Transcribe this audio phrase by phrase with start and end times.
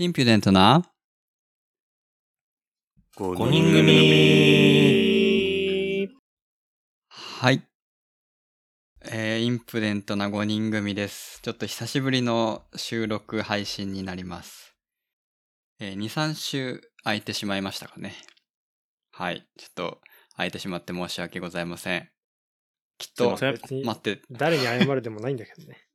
[0.00, 0.84] インピュデントな
[3.16, 6.08] 5 5人組
[7.10, 7.64] はい。
[9.10, 11.40] えー、インプデントな5人組です。
[11.42, 14.76] ちょっと久しぶりの収録配信になります。
[15.80, 18.14] えー、2、3週空いてしまいましたかね。
[19.10, 19.48] はい。
[19.58, 19.98] ちょっと
[20.36, 22.08] 空いてしまって申し訳ございません。
[22.98, 23.48] きっと待っ
[24.00, 25.88] て、誰に謝るでもないんだけどね。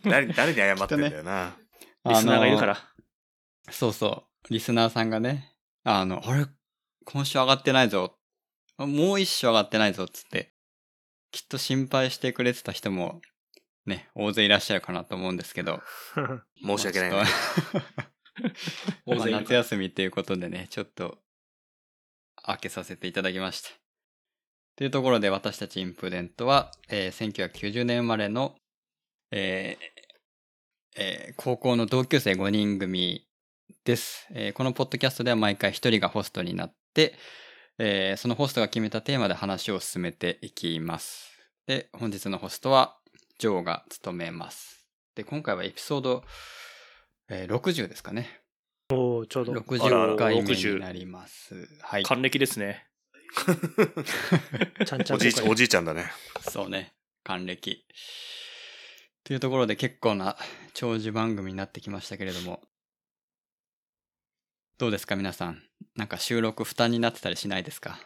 [0.04, 1.56] 誰に誰に謝ってんだよな。
[2.04, 2.74] リスナーがいるかあら。
[2.74, 4.52] のそうそう。
[4.52, 6.46] リスナーさんがね、あの、あれ？
[7.04, 8.16] 今週上がってないぞ。
[8.78, 10.54] もう一週上がってないぞ、つって。
[11.30, 13.20] きっと心配してくれてた人も、
[13.86, 15.82] ね、大勢いらっしゃるかなと思うんですけど。
[16.64, 17.16] 申し訳ないな。
[17.16, 21.18] まあ 夏休みということでね、ちょっと、
[22.44, 23.70] 開けさせていただきました。
[24.76, 28.56] というところで私たちインプデントは、えー1990年生まれの、
[29.32, 30.07] えー
[31.00, 33.24] えー高校の同級生5人組
[33.84, 37.14] です、えーこのポッドキャストでは毎回1人がホストになって、
[37.78, 41.28] えーそのホストが決めたテーマで話を進めていきます。
[41.68, 42.96] で、本日のホストは、
[43.38, 44.86] ジョーが務めます。
[45.14, 46.24] で、今回はエピソード、
[47.28, 48.40] えー60ですかね。
[48.90, 49.52] おーちょうど。
[49.52, 51.68] あらあ60ら回目60になります。
[51.82, 52.02] はい。
[52.02, 52.86] 還暦ですね。
[54.84, 56.10] ちゃんちゃんおじいとかおじいちゃんだね。
[56.50, 56.94] そうね。
[57.22, 57.84] 還暦。
[59.28, 60.38] というところで結構な
[60.72, 62.62] 長寿番組になってきましたけれども。
[64.78, 65.62] どうですか皆さん？
[65.96, 68.00] なんか収録負担になってたりしないですか？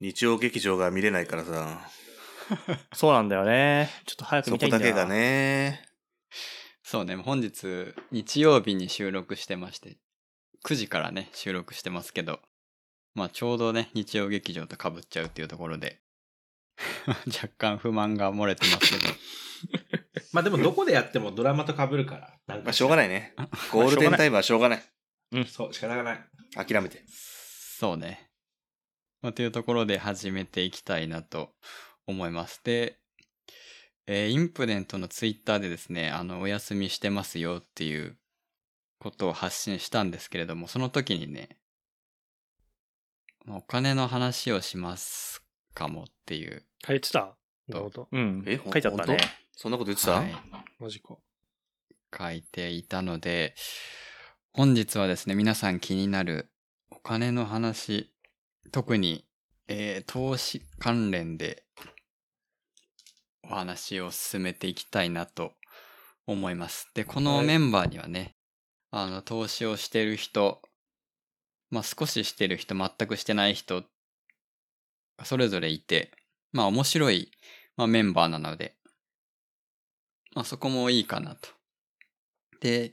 [0.00, 1.86] 日曜劇場が見れないからさ、
[2.94, 3.90] そうなんだよね。
[4.06, 5.84] ちょっと早くそ見たいんだだけがね。
[6.82, 7.14] そうね。
[7.16, 9.98] 本日、日曜日に収録してまして、
[10.64, 12.40] 9時からね、収録してますけど、
[13.12, 16.00] まあちょうどね、日曜劇場と被っちゃうっていうところで、
[17.26, 19.14] 若干不満が漏れてますけど、
[20.32, 22.38] まあでもどこでやってもドラマと被るから。
[22.46, 23.34] なんかまあ、しょうがないね。
[23.72, 24.84] ゴールデンタイムはしょうがない。
[25.46, 26.24] そう、仕方がない。
[26.54, 27.04] 諦めて。
[27.08, 28.30] そうね。
[29.22, 31.54] まあ、というところで始めていきたいなと
[32.06, 32.60] 思います。
[32.64, 32.98] で、
[34.06, 38.18] えーインプデントのツイッターでですね、あの、お休みしてますよっていう
[38.98, 41.58] ことを発信したんですけれども、その時にね、
[43.48, 45.42] お金の話をします
[45.74, 47.36] かもっていう、書いてた？
[47.68, 48.08] なるほど。
[48.10, 48.44] うん。
[48.46, 49.18] え書いてあったね。
[49.56, 50.34] そんなこと言ってた、はい、
[50.78, 51.16] マジか。
[52.16, 53.54] 書いていたので、
[54.52, 56.50] 本日はですね、皆さん気になる
[56.90, 58.12] お金の話、
[58.72, 59.24] 特に、
[59.68, 61.64] えー投資関連で
[63.44, 65.52] お話を進めていきたいなと
[66.26, 66.90] 思います。
[66.94, 68.34] で、このはいメンバーにはね、
[68.90, 70.62] あの、投資をしてる人、
[71.70, 73.84] まあ少ししてる人、全くしてない人、
[75.22, 76.10] それぞれいて、
[76.52, 77.30] まあ面白い、
[77.76, 78.76] まあ、メンバーなので、
[80.34, 81.48] まあそこもいいかなと。
[82.60, 82.92] で、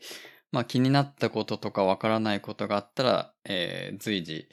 [0.51, 4.47] まあ気になったこととかわからないことがあったら、えー随時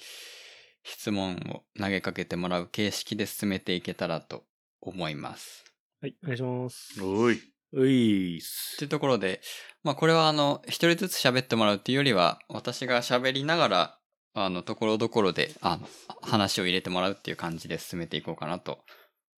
[0.84, 4.44] 質問を投げかけてもらう形式で進めていけたらと
[4.81, 5.64] 思います。
[6.00, 7.03] はい、お願いします。
[7.03, 7.41] おい。
[7.72, 8.88] ういーとすいう。
[8.88, 9.41] ところで、
[9.82, 13.98] まあこれはあの、一人ずつ喋ってもらうっていうよりは、私が喋りながら、
[14.34, 15.89] あの、ところどころで、あの、
[16.22, 18.84] 話を入れてもらうっていう感じで進めていこうかなと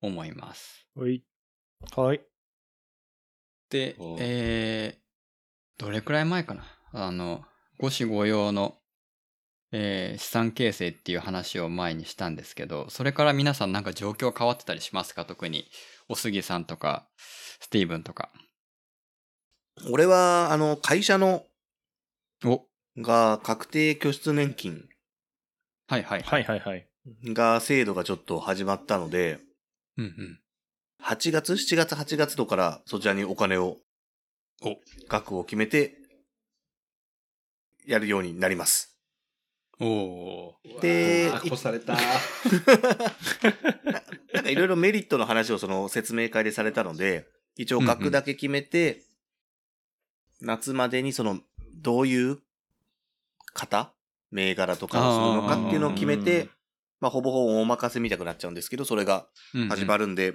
[0.00, 0.86] 思います。
[0.94, 1.22] はい。
[1.94, 2.20] はい。
[3.68, 6.64] でえー、どれくらい前かな？
[6.92, 7.44] あの、
[7.78, 8.78] 五子五用の、
[9.72, 15.24] えー資産形成っていう話を前にしたんですけど、それから皆さんなんか状況変わってたりしますか？
[15.26, 15.66] 特に、
[16.08, 18.30] お杉さんとか、スティーブンとか。
[19.90, 21.44] 俺は、あの、会社の、
[22.44, 22.64] お、
[22.98, 24.88] が確定拠出年金
[25.88, 26.22] はいはい。
[26.22, 26.86] はいはいはい。
[27.24, 29.38] が制度がちょっと始まったので、
[29.96, 30.40] うん
[31.02, 33.76] 8月、7月、8月度からそちらにお金を、
[34.62, 34.76] お
[35.08, 35.94] 額を決めて、
[37.86, 38.98] やるようになります。
[39.78, 39.88] うん。
[39.88, 40.80] おー。
[40.80, 41.94] でうわー越された。
[44.32, 49.02] なんかいろいろメリットの話をその説明会でされたので、一応額だけ決めて、
[50.40, 51.40] 夏までにその、
[51.74, 52.38] どういう
[53.56, 53.92] 型？
[54.30, 56.48] 銘柄とかをするのかっていうのを決めうんて、
[57.00, 59.26] まあほぼほぼお任せみたくなっちゃうんですけど、それが
[59.68, 60.06] 始まる。
[60.06, 60.32] るんで、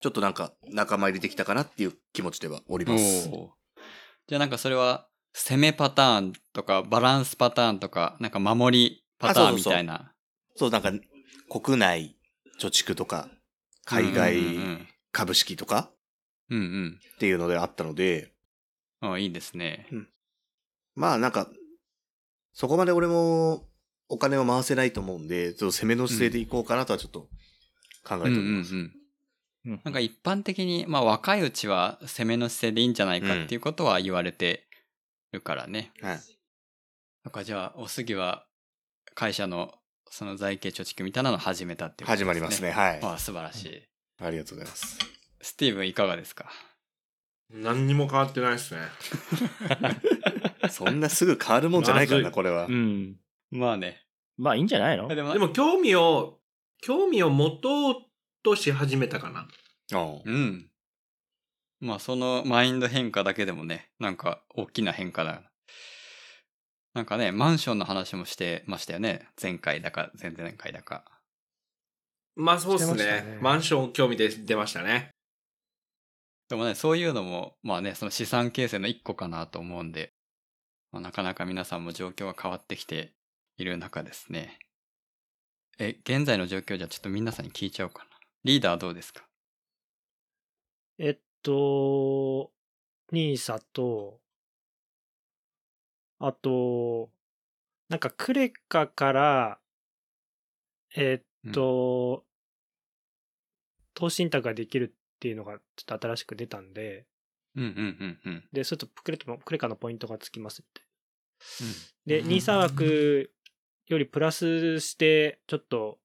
[0.00, 3.30] ちょっとなんか仲間入りできたかなっていう気持ちではおります。
[4.26, 10.12] じゃあなんかそれは、攻めパターンとか、バランスパターンとか、なんか守りパターンみたいな。
[10.56, 10.90] そう、なんか
[11.48, 12.16] 国内
[12.58, 13.28] 貯蓄とか、
[13.84, 15.90] 海うん外うん株式とか
[16.50, 16.58] うん。
[16.58, 18.32] うんっていうのであったので、
[19.02, 19.12] うん。
[19.12, 19.86] あいいですね。
[20.94, 21.48] まあなんか、
[22.58, 23.68] そこまで俺も
[24.08, 27.28] お金を回せないと思うんで、ちょっと攻めの姿勢でいこうかなとはちょっと
[28.02, 28.74] 考えております。
[28.74, 28.86] うんうん
[29.66, 29.72] うん。
[29.72, 34.64] うんなんか一般的に、まあ若いうちは攻めの姿勢でいいんじゃないかっていうことは言われて
[35.32, 35.92] るからね。
[36.00, 36.20] はい。
[37.24, 38.46] なんかじゃあ、おすぎは
[39.14, 39.74] 会社の
[40.08, 42.24] その財形貯蓄みたいなのを始めたっていうことですね。
[42.24, 42.70] 始まりますね。
[42.70, 43.00] はい。
[43.02, 43.82] ああ、素晴らしい。
[44.18, 44.98] ありがとうございます。
[45.42, 46.48] スティーブンいかがですか？
[47.50, 48.80] 何にも変わってないですね。
[50.70, 52.70] そんなすぐ変わるもんじゃないからな、これはう。
[52.70, 53.16] ん。
[53.50, 54.02] まあね。
[54.36, 55.08] まあいいんじゃないの？
[55.08, 56.40] でも、でも興味を、
[56.82, 57.94] 興味を持とう
[58.42, 59.48] とし始めたかな。
[59.92, 60.70] うんうん。
[61.80, 65.42] まあそのマインド変化だけでもね、なんか大きな変化だ。
[66.94, 69.28] なんかね、マンションの話もしてましたよね。
[69.40, 71.04] 前回だか、前々回だか。
[72.34, 75.10] まあそうですしてまねしたねマンション興味で出ましたね。
[76.48, 80.12] でもね、そういうのも、まあね、その資産形成の一個かなと思うんで、
[80.92, 83.12] まあ、なかなか皆さんも状況が変わってきて
[83.56, 84.58] いる中ですね。
[85.78, 88.10] え、現在の状況じゃちょっと皆さんに聞いちゃおうかな。
[88.44, 89.24] リーダーはどうですか？
[90.98, 92.50] えっと、
[93.12, 94.20] ニーサと、
[96.18, 97.10] あと、
[97.90, 99.58] なんかクレカから、
[100.94, 102.24] えっと、
[103.92, 107.06] 投資信託ができるっていうのがちょっと新しく出たんで、
[107.56, 108.44] うんうんうんうん。
[108.52, 110.82] で、それとクレカのクレカのポイントがつきますって。
[111.62, 111.66] うん
[112.06, 113.30] で、うんニーサ枠
[113.86, 115.98] よりプラスして、ちょっと、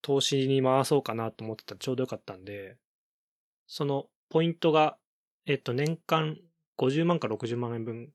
[0.00, 2.76] 投資に回そうかなと思ってたらちょうどよかったんで、
[3.66, 4.96] そのポイントが、
[5.46, 6.36] えっと、年間
[6.78, 8.10] 50万か60万円分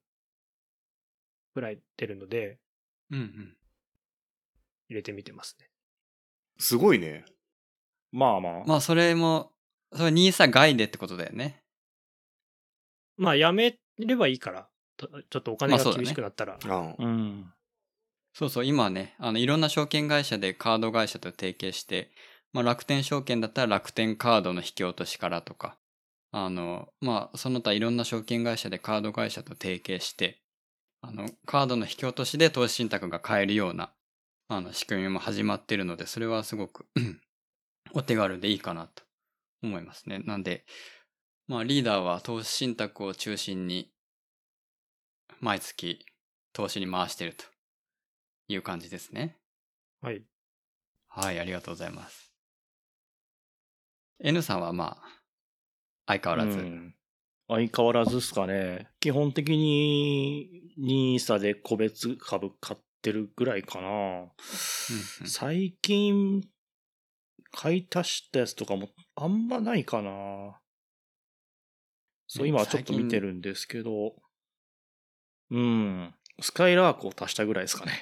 [1.56, 2.60] ぐらい出るので、
[3.12, 3.58] うんうん。
[4.90, 5.70] 入れてみてますね。
[6.58, 7.26] すごいね。
[8.12, 8.64] まあまあ。
[8.66, 9.52] まあそれも、
[9.94, 11.62] それニーサ外でってことだよね。
[13.18, 16.60] まあ、やめればいいから、とちょっとお金が厳しくなったら。
[16.64, 16.96] うん。
[16.98, 17.54] うん。
[18.34, 22.12] そうそう、今ね、あの、いろんな証券会社でカード会社と提携して、
[22.54, 25.78] まあ、楽天証券だったら楽天カードの引き落としからとか、
[26.32, 30.44] あの、まあ、その他いろんな証券会社でカード会社と提携して、
[31.02, 33.92] あの、カードの引き落としで投資信託が買えるような、
[34.50, 36.86] あの、仕組みも始まってるので、それはすごく
[37.94, 39.07] お手軽でいいかなと
[39.64, 40.20] 思いますね。
[40.20, 40.66] なんで、
[41.48, 43.92] まあ、リーダーは投資信託を中心に、
[45.40, 46.06] 毎月
[46.54, 47.46] 投資に回してると
[48.48, 49.38] いう感じですね。
[50.02, 50.24] はい。
[51.08, 52.34] はい、ありがとうございます。
[54.20, 55.22] N さんはまあ、
[56.08, 56.60] 相変わらず。
[56.60, 56.94] うん
[57.50, 58.90] 相変わらずっすかね。
[59.00, 63.88] 基本的に、ニーサで個別株買ってるぐらいかな。
[63.88, 64.32] うんうん
[65.28, 66.44] 最近、
[67.52, 70.60] 買い足したやつとかもあんまないかな。
[72.28, 74.16] そう、うん今はちょっと見てるんですけど、
[75.50, 76.14] うん。
[76.42, 77.94] スカイラークを足したぐらいですかね。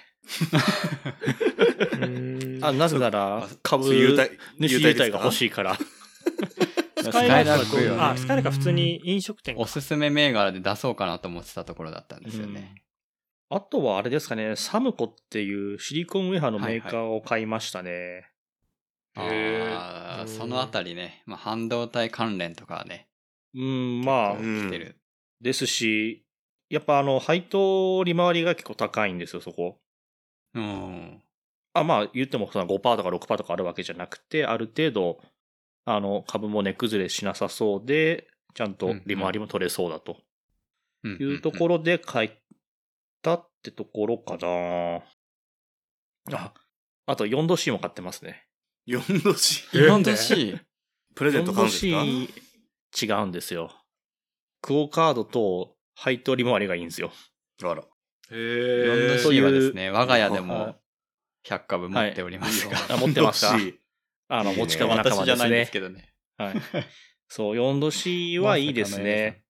[2.62, 5.77] あ、なぜならあ、株主優待が欲しいから。
[7.01, 12.81] スカイラークはどうスカイラークあ、スカイラークは普通に飲食店かおすすめ銘柄で出そうかなと思ってたところだったんですよね。
[13.50, 17.92] あとはあれですかね、サムコっていうシリコンウェハのメーカーを買いましたね。
[17.92, 18.24] へ
[19.15, 23.07] あそのあたりね、まあ、半導体関連とかはね、
[23.53, 24.97] うん、まあ来てる。
[25.41, 26.25] ですし、
[26.69, 29.79] やっぱあの、配当利回りが結構高いんですよ、そこ。
[30.53, 31.21] うん。
[31.73, 35.19] あまあ、言ってもその5%とか6%とかあるわけじゃなくて、ある程度、
[35.85, 40.18] あの、株も値崩れしなさそうで、ちゃんと利回りも取れそうだと
[41.03, 42.31] うんいうところで買っ
[43.21, 45.04] たってところかな。
[46.37, 46.54] あ、
[47.06, 48.44] あと4度 C も買ってますね。
[48.87, 49.63] 4度 C。
[49.73, 49.87] うん。
[49.87, 50.57] なんで C?
[51.15, 52.33] プレゼント買うんですか？4度
[52.94, 53.71] C 違うんですよ。
[54.61, 57.11] クオカードと配当利回りがいいんですよ。
[57.63, 57.83] あら。
[58.31, 59.19] へ4度え。
[59.19, 60.75] そうい C うはですね、我が家ではも
[61.45, 62.77] 100株持っておりますが。
[62.89, 63.73] あ持ってますか？4
[64.27, 65.71] あの、持ち株仲間ですね私じゃないんです。
[65.71, 66.13] けどね。
[66.37, 66.56] はい。
[67.27, 69.44] そう、4度 C はいいですね。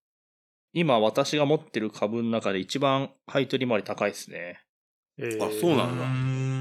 [0.73, 4.59] 今私が持ってる株の中で一番配当利回り高いですね。
[5.17, 5.97] えーあそうなん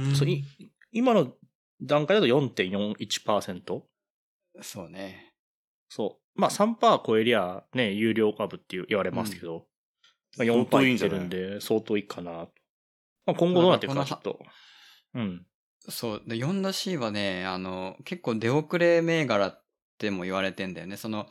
[0.06, 0.44] だだそうい
[0.92, 1.32] 今の
[1.84, 3.82] 段階だと4.41%。
[4.62, 5.34] そうね。
[5.88, 6.40] そう。
[6.40, 9.66] まあ3%超えりゃね、有料株って言われますけど、
[10.36, 12.52] まあ4%相当いってんじゃないるんで相当いいかなと。
[13.26, 14.40] まあ今後どうなっていくかちょっと。
[15.14, 15.46] うん。
[15.88, 16.22] そう。
[16.26, 19.64] で、4度 C はね、あの、結構出遅れ銘柄っ
[19.98, 20.96] ても言われてんだよね。
[20.96, 21.26] その、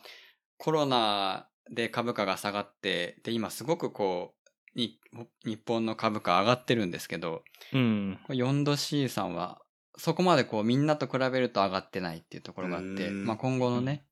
[0.58, 4.36] コロナで株価が下がって、で、今すごくこ
[4.76, 5.00] う、に
[5.46, 7.44] 日本の株価上がってるんですけど、
[7.74, 8.20] うん。
[8.30, 9.62] 4度 C さんは、
[9.98, 14.04] そこまでこうみんなと比べると上がってないっていうところがあって、まあ今後のね、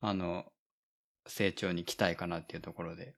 [0.00, 0.44] あの、
[1.26, 3.14] 成長に期待かなっていうところで。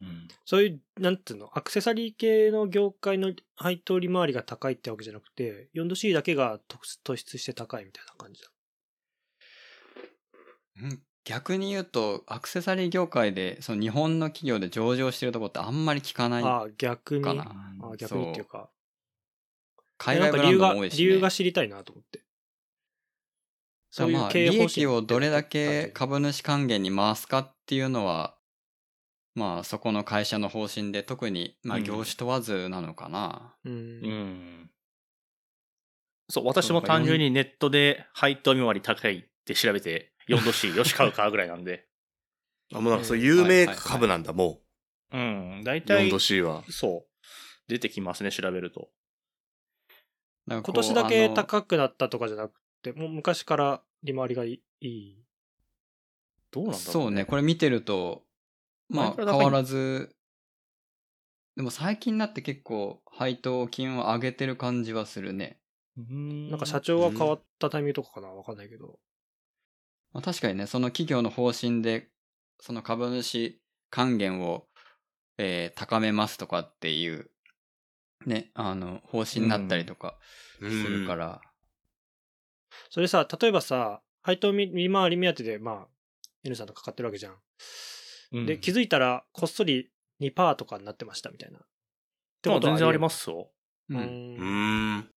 [0.00, 8.48] うんそういう、なんていうの、アクセサリー系の業界の配当利回りが高いってわけじゃなくて、4度 C だけが突突出して高いみたいな感じだ。
[10.82, 17.22] うん逆に言うと、アクセサリー業界で、その日本の企業で上場してるとこってあんまり聞かないああ、逆に。
[17.22, 17.44] かな。
[17.80, 18.70] ああ逆にっていうか。
[20.02, 20.98] 海外ブランドも多いし、ね。
[20.98, 22.24] 理由が知りたいなと思って。
[23.90, 28.36] そういうまあ、経営利益をどれだけか株主還元に回すかっていうのは、
[29.34, 33.54] まあ、そこの会社の方針で特に、まあ、うん業種問わずなのかな。
[33.64, 33.72] うん。
[33.72, 34.70] うん。
[36.28, 41.86] そう、私も単純にネットで配当見回り高いって調べて、4度 C よし買うかぐらいなんで。
[42.74, 44.62] あ、もうなんかそう有名株なんだ、も
[45.12, 45.62] うん。
[45.64, 45.82] 大う。
[45.82, 46.64] 体4度 C は。
[46.70, 47.28] そう。
[47.68, 48.90] 出てきますね、調べると。
[50.48, 55.22] 今年だけ高くなったとかじゃなくて、もう昔から利回りがいいい。
[56.50, 58.24] どうなんだろう、ね、そうね、これ見てると、
[58.88, 60.14] まあ、変わらず、
[61.56, 65.58] でも最近になって結構配当金を上げてる感じはするね。
[65.96, 66.50] うん。
[66.50, 68.98] なんか社長が変わったタイミングとかかなわかんないけど。
[70.12, 72.10] まあ、確かにね、その企業の方針で、
[72.60, 74.66] その株主還元を、
[75.38, 77.30] えー高めますとかっていう、
[78.26, 80.18] ね、あの、方針になったりとか
[80.58, 81.40] するから、
[82.90, 85.88] それさ、例えばさ、配当見見回り目当てで、まあ、
[86.44, 87.36] N さんとかかってるわけじゃん。
[88.32, 91.58] うんで、気づいたら、こっそり2%とかになってましたみたいな。
[91.58, 91.62] っ
[92.42, 93.00] ては全然ありす。
[93.00, 93.50] ますよ。
[93.90, 94.00] うんう。
[94.00, 95.08] うんん。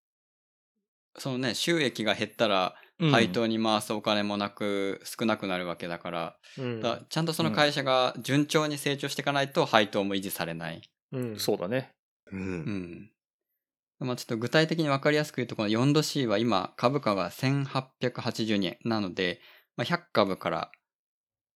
[1.16, 6.80] そのね、収益が減ったら、うん配当に回すお金もなく、少なくなるわけだから、うん。
[6.80, 10.80] だからちゃんとその会社が順調に成長していかないと配当も維持されない。
[11.10, 11.38] うん。
[11.38, 11.93] そうだね。
[12.32, 12.36] う。
[12.36, 13.10] うんん。
[14.00, 19.40] まあちょっと具体的に分かりやすく言うと、この 4°C は今株価が1882円なので、
[19.76, 20.70] まあ、100株から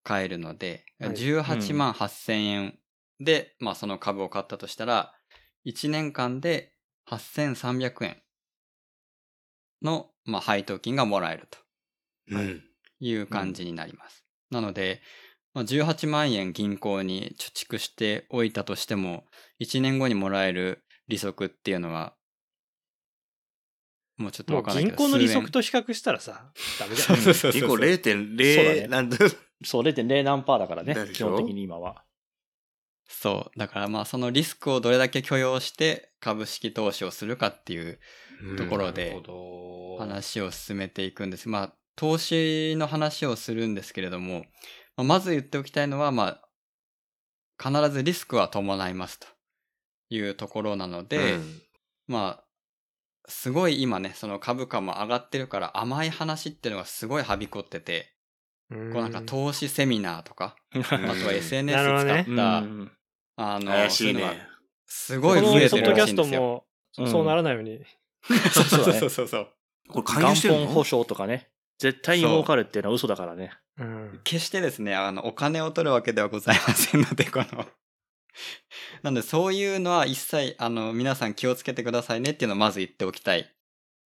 [0.02, 2.78] 買えるので、はい18万8000円
[3.20, 5.12] で、まあその株を買ったとしたら、
[5.64, 6.72] 1年間で
[7.06, 8.22] 8300円
[9.82, 11.58] の、まあ、配当金がもらえると
[12.30, 12.62] うん。
[13.00, 14.25] いう感じになります。
[14.50, 15.00] なので、
[15.58, 19.24] まあ、18万円銀行に貯蓄しておいたとしても、
[19.60, 22.14] 1年後にもらえる利息っていうのは、
[24.18, 24.96] もうちょっとわかんないけど。
[24.96, 27.16] 銀行の利息と比較したらさ、ダメじゃん。
[27.18, 29.16] そうそうそう結構そうだ0.0ねなんだ。
[29.64, 32.04] そう、0.0何パーだからね基本的に今は。
[33.08, 33.58] そう。
[33.58, 37.98] だからまあそのリスクをどれだけ許容して株式投資をするかっていう
[38.56, 39.20] ところで
[39.98, 41.48] 話を進めていくんです。
[41.48, 44.44] まあ投資の話をするんですけれども、
[44.99, 46.38] まあまず言っておきたいのはま
[47.59, 49.26] あ必ずリスクは伴いますと
[50.11, 51.62] いうところなので、うん
[52.07, 52.45] まあ
[53.31, 58.14] すごい今ね、その株価も上がってるから甘い話っていうのがすごいはびこってて、
[58.71, 60.95] ここうなんか投資セミナーとか、んあと
[61.26, 62.90] は SNS 使った、うん
[63.37, 64.40] あの、怪しいそういうのがね。
[64.87, 66.64] すこのごい増えてポッドキャスるらしいんですよ。
[67.07, 67.81] そうならないように。
[68.50, 69.49] そう そうそうそうそう。
[69.88, 70.67] これ勧元誘してるの？
[70.67, 71.50] 本保証とかね。
[71.78, 73.52] 絶対に儲かるっていうのは嘘だからね。
[73.78, 74.20] うん。
[74.25, 77.66] 決してですね、あの、お金を取るわけではございませんので、この。
[79.02, 83.54] なので、そういうのは一切、あの、皆さん気をつけてくださいねっていうのをまず言っておきたい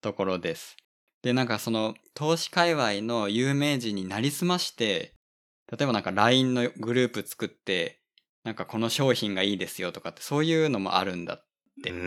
[0.01, 0.75] ところです。
[1.22, 5.13] で、なんかその、投資界隈の有名人になりすまして、
[5.72, 8.01] 例えばなんか LINE のグループ作って、
[8.44, 11.46] なんかこの商品がいいですよとかって、そういうのもあるんだ。
[11.84, 11.92] うー。
[11.92, 12.00] うん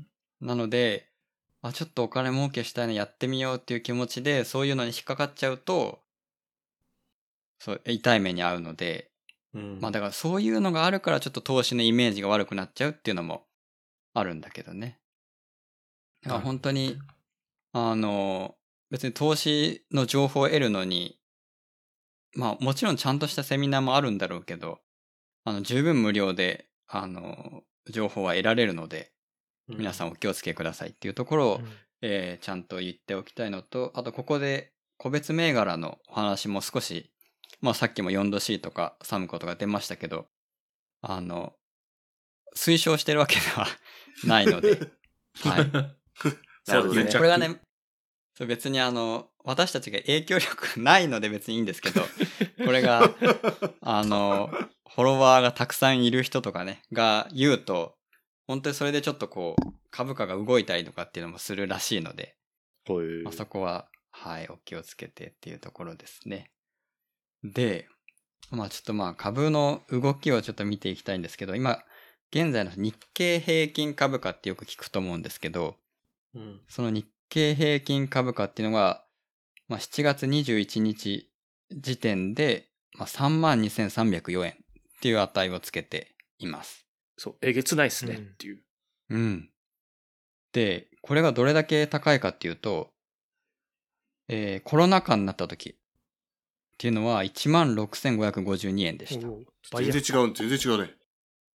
[0.00, 0.06] ん。
[0.40, 1.07] なので、
[1.62, 6.02] あ、ちょっとお金儲けしたいな、やってみようっていう気持ちで、そういうのに引っかかっちゃうと、
[7.58, 9.10] そう、痛い目に遭うので、
[9.54, 13.46] うんまあだからそういうのがあるからちょっと投資のイメージが悪くなっちゃうっていうのも
[14.14, 15.00] あるんだけどね。
[16.22, 16.98] だから本当に、
[17.72, 18.56] あの、
[18.90, 21.18] 別に投資の情報を得るのに、
[22.34, 24.80] まあもちろんちゃんとしたセミナーもあるんだろうけど、
[25.44, 29.12] あの、十分無料で、あの、情報は得られるので、
[29.68, 31.60] 皆さんお気をつけくださいっていうところを、
[32.00, 37.10] えーちゃんと言っておきたいのと、あとここで個別銘柄のお話も少し、
[37.60, 40.26] まあさっきも 4°C とかサムコとか出ましたけど、
[41.02, 41.52] あの、
[42.56, 43.66] 推奨してるわけでは
[44.24, 44.90] ないので、
[45.40, 45.70] はい。
[46.64, 47.60] そうですこれがね、
[48.36, 52.02] そう別にあの、私たちが影響力ないので 別にいいんですけど、
[52.64, 53.14] これが、
[53.80, 54.50] あの、
[54.94, 57.97] フォロワーがたくさんいる人とかね、が言うと、
[58.48, 62.34] 本当にそれでちょっとこう、株価が動いたりとかっていうのもするらしいので、
[62.86, 66.50] こういうまあ、そこは、はい、お気をつけてっていうところですね。
[67.44, 67.86] で、
[68.50, 71.84] まあちょっとまあ株の動きをちょっと見ていきたいんですけど、今、
[72.32, 75.76] 現在の日経平均株価ってよく聞くと思うんですけど、
[76.34, 79.04] うんその日経平均株価っていうのが、
[79.68, 81.30] まあ、7月21日
[81.70, 84.54] 時点で、まあ、32,304円っ
[85.02, 86.87] ていう値をつけています。
[87.18, 88.62] そう、えげつないっすねうんっていう。
[89.10, 89.50] うん。
[90.52, 92.90] で、これがどれだけ高いかっていうと、
[94.28, 95.74] えーコロナ禍になった時、っ
[96.78, 99.26] ていうのは16,552円でした。
[99.78, 100.94] 全然違う、全然違うね。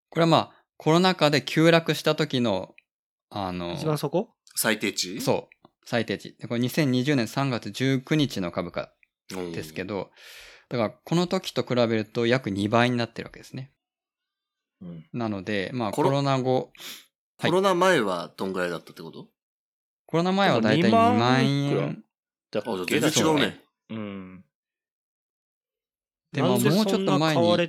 [0.10, 2.75] これはまあ、コロナ禍で急落した時の、
[3.29, 5.22] あの、一番そこ最低値？
[5.22, 6.36] そう、最低値。
[6.38, 8.91] でこれ2020年3月19日の株価
[9.32, 10.12] うんですけど、
[10.70, 13.72] だからこの時と比べると約2倍になってるわけですね。
[14.84, 16.72] うんなので、まあココロロナ後、
[17.38, 19.28] はいコロナ前はどんぐらいだったってこと？
[20.06, 22.04] コロナ前はだいたいでも2 2万円。
[22.52, 23.60] だあ、じゃあっけ全然違うね。
[23.90, 24.46] うん。
[26.32, 27.68] でまあなんでもうちょっと前に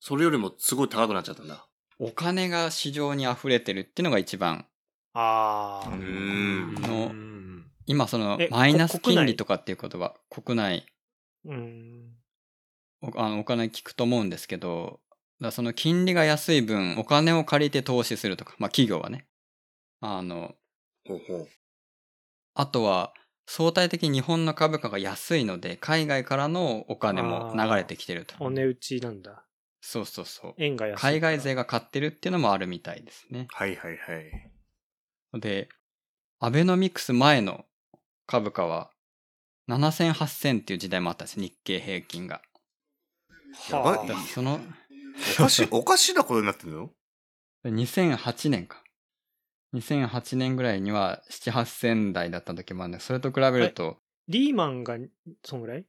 [0.00, 1.66] それよりもすごい高くなっちゃったんだ。
[1.98, 4.66] お金が市場に溢れてるっていうのが一番、
[5.14, 5.88] ああ。
[5.88, 10.86] うーんのうん今そのえマイナス金利とかっていうことは国内？
[11.44, 12.12] うん。
[13.00, 15.00] おあのお金聞くと思うんですけど、
[15.40, 19.26] だその金利が安い分、お金を借りて投資するとか、まあ企業はね。
[20.00, 20.54] あの、
[21.06, 21.48] ほうほう。
[22.54, 23.12] あとは
[23.46, 28.34] 相対的に日本の株価が安いので、海外からのお金も流れてきてると。
[28.40, 29.44] お値打ちなんだ。
[29.80, 30.54] そうそうそう。
[30.58, 31.00] 円が安い。
[31.02, 33.46] 海外勢が買ってるっていうのもあるみたいですね。
[33.50, 34.18] はいはいは
[35.36, 35.40] い。
[35.40, 35.68] で、
[36.40, 37.66] アベノミクス前の
[38.26, 38.90] 株価は
[39.68, 42.42] 7000、8000っていう時代もあったんです、日経平均が。
[43.70, 44.60] やばいその、
[45.38, 46.90] おかしい、おかしなことになってんの
[47.64, 48.82] ？2008年か。
[49.74, 54.96] 2008年ぐらいには7、8000台だった時もあるんで、それと比べると、リーマンが、
[55.44, 55.84] そんぐらい？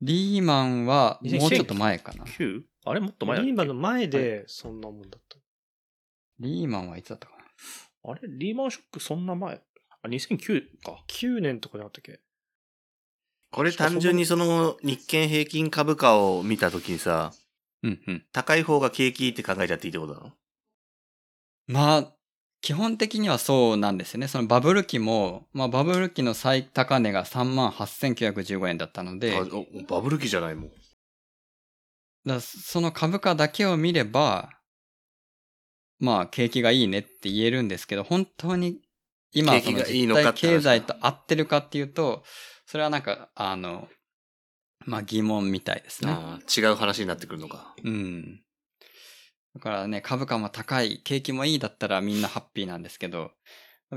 [0.00, 2.24] リーマンは2000もうちょっと前かな。
[2.24, 2.62] 9?
[2.84, 3.50] あれもっと前だっけ？
[3.50, 5.36] リーマンの前でそんなもんだった。
[6.40, 8.12] リーマンはいつだったかな。
[8.12, 8.20] あれ？
[8.28, 9.60] リーマンショックそんな前？
[9.90, 11.02] あ、2009か。
[11.08, 12.20] 9年とかであったっけ？
[13.50, 17.32] これ単純にその日経平均株価を見たときにさ、
[17.82, 18.24] うんうん。
[18.32, 20.32] 高い方が景気いいって考えちゃっていいってことなの？
[21.68, 22.12] まあ、
[22.60, 24.28] 基本的にはそうなんですよね。
[24.28, 29.38] そのバブル期も、まあバブル期の最高値が38,915円だったので、
[29.88, 30.70] バブル期じゃないもん。
[32.26, 34.50] だその株価だけを見れば、
[36.00, 38.80] まあ景気がいいねって言えるんですけど、本当に
[39.32, 42.24] 今その実経済と合ってるかっていうと、
[42.66, 43.88] それはなんか、あの、
[44.86, 46.16] まあ疑問みたいですね。
[46.56, 47.74] 違う話になってくるのか。
[47.82, 48.42] うん。
[49.54, 53.32] だからね、株価も高い、景気もいいだったらみんなハッピーなんですけど、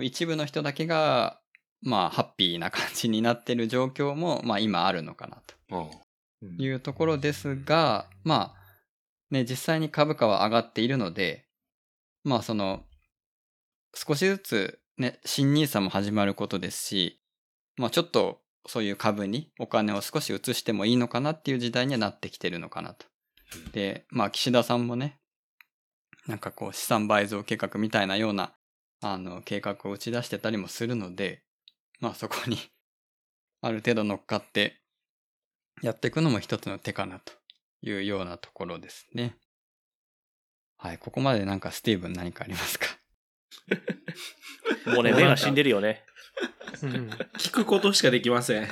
[0.01, 1.39] 一部の人だけが、
[1.81, 5.89] まあ、ハッピーな感じになってる状況も、まあ今あるのかなと
[6.41, 6.57] うん。
[6.57, 8.61] いうところですが、まあ、
[9.29, 11.47] ね、実際に株価は上がっているので、
[12.23, 12.83] まあその、
[13.93, 17.21] 少しずつね、新ニーサも始まることですし、
[17.77, 23.05] まあちょっとそういう株にお金を少し移してもいいのかなっていう時代にはなってきてるのかなと。
[23.73, 25.19] で、まあ岸田さんもね、
[26.27, 28.53] なんかこう資産倍増計画みたいなような、
[29.01, 31.43] あの、計画を打ち出してたりもするので、
[31.99, 32.57] まあそこに
[33.61, 34.81] ある程度乗っかって
[35.81, 37.33] やっていくのも一つの手かなと
[37.81, 39.37] いうようなところですね。
[40.77, 42.87] はい、ここまでなんかスティーブン何かありますか？
[44.93, 46.03] もうね、目が死んでるよね。
[46.83, 47.09] うん。
[47.37, 48.67] 聞くことしかできません。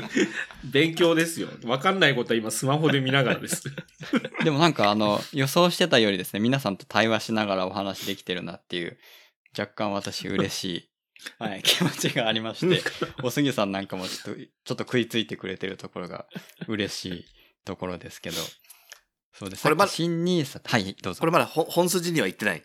[0.64, 1.48] 勉強ですよ。
[1.64, 3.64] わかんないことは今スマホで見ながらです。
[4.44, 8.98] でもなんかあの予想してたよりですね、皆さんと対話しながらお話できてるなっていう、
[9.58, 10.90] 若干私嬉しい、
[11.38, 12.82] はい、気持ちがありまして、
[13.22, 16.26] おすぎさんなんかもちょっと、ちょっと食いついてくれてるところが
[16.68, 17.24] 嬉しい
[17.64, 18.36] ところですけど、
[19.32, 19.62] そうです。
[19.62, 21.20] これまさっき新ニーサ、はい、どうぞ。
[21.20, 22.62] これまだほ本筋には行ってない。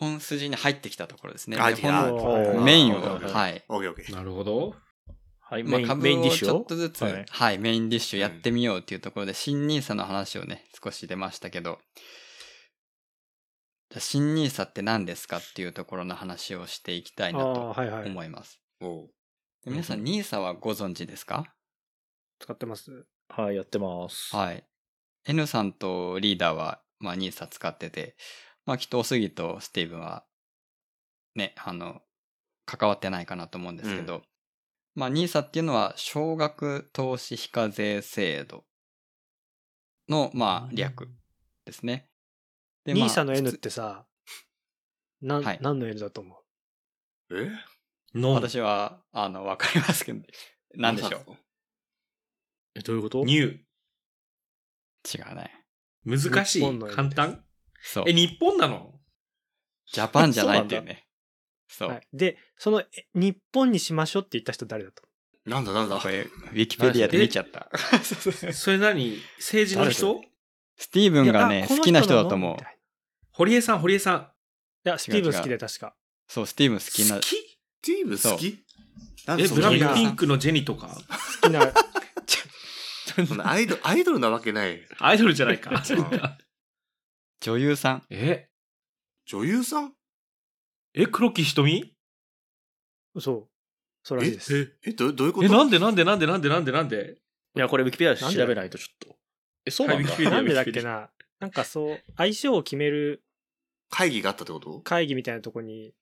[0.00, 1.58] 本筋に入ってきたところですね。
[1.60, 3.62] あで本メインを、はい。
[3.68, 4.16] オッケーオッケー。
[4.16, 4.74] なるほど。
[5.40, 6.56] はい、まあ、メイン株メインディッシュを？
[6.56, 11.78] をちょっとずつ、ははいい、メインディッシュやってみようっていうところで、新ニーサの話をね、少し出ましたけど、
[13.90, 18.08] じゃあ新ニーサって何ですかっていうところの話をしていきたいなとはいはい。
[18.08, 18.60] 思います。
[18.80, 19.10] おう
[19.64, 21.44] で皆さん、ニーサはご存知ですか？
[22.38, 23.04] 使ってます。
[23.28, 24.34] はい、やってます。
[24.34, 24.64] はい。
[25.26, 28.16] N さんとリーダーは、まあ、ニーサ使ってて、
[28.66, 30.24] まあ、きっとおすぎとスティーブンは、
[31.34, 32.02] ね、あの、
[32.66, 34.22] 関わってないかなと思うんですけど、
[34.94, 38.64] まあ、ニーサっていうのは、少額投資非課税制度
[40.08, 41.08] の、まあ、略
[41.64, 42.08] ですね。
[42.84, 44.06] でニーサのまあ N ってさ、
[45.20, 45.58] なん、はい。
[45.60, 46.34] 何の N だと思
[47.30, 47.42] う？
[47.44, 47.50] え？
[48.14, 50.20] の私は、あの、わかりますけど、
[50.74, 51.36] 何でしょう？
[52.74, 53.24] え、どういうこと？
[53.24, 55.18] ニュー。
[55.18, 55.66] 違うね。
[56.04, 56.62] 難しい。
[56.90, 57.44] 簡単？
[57.82, 58.12] そうえ、。
[58.12, 58.94] 日本なの？
[59.92, 61.06] ジャパンじゃないっていうね。
[61.68, 61.88] そう。
[61.90, 62.06] はい。
[62.12, 65.02] で、その、え日本にしましょうって言った人誰だと？
[65.46, 67.70] なんだなんだこれ、ウィキペディアで見ちゃった。
[68.52, 69.16] それ何？
[69.38, 70.20] 政治の人？
[70.76, 72.58] スティーブンがね、いやあこの好きな人のだと思うみ。
[72.58, 72.78] たい
[73.32, 74.30] 堀江さん、堀江さん。
[74.84, 75.94] いや、スティーブン好きで確か。
[76.28, 77.20] そう、スティーブン好きな好。
[77.20, 77.26] き？
[77.26, 78.64] スティーブ好き？
[79.26, 80.88] なんえ、ブラックがピンクのジェニとか？
[81.42, 81.72] 好きな、
[83.26, 84.80] そんなアイドル、アイドルなわけない。
[84.98, 85.84] アイドルじゃないか。
[85.84, 86.38] そうか
[87.40, 88.02] 女優さん。
[88.10, 88.48] え？
[89.24, 89.94] 女優さん？
[90.94, 91.94] え、黒木瞳？
[93.18, 93.48] そう。
[94.02, 94.76] そうらしいです。
[94.84, 95.46] え、どどういうこと？
[95.46, 97.16] え、なんでなんでなんでなんでなんでなんで？
[97.56, 98.36] いや、これウィキペディアなんで？
[98.36, 99.16] で調べないとちょっと。
[99.64, 100.10] え、そうなんだ。
[100.10, 101.10] はいなんでだっけな？
[101.38, 103.22] なんかそう、相性を決める
[103.88, 104.80] 会議があったってこと？
[104.80, 105.94] 会議みたいなとこに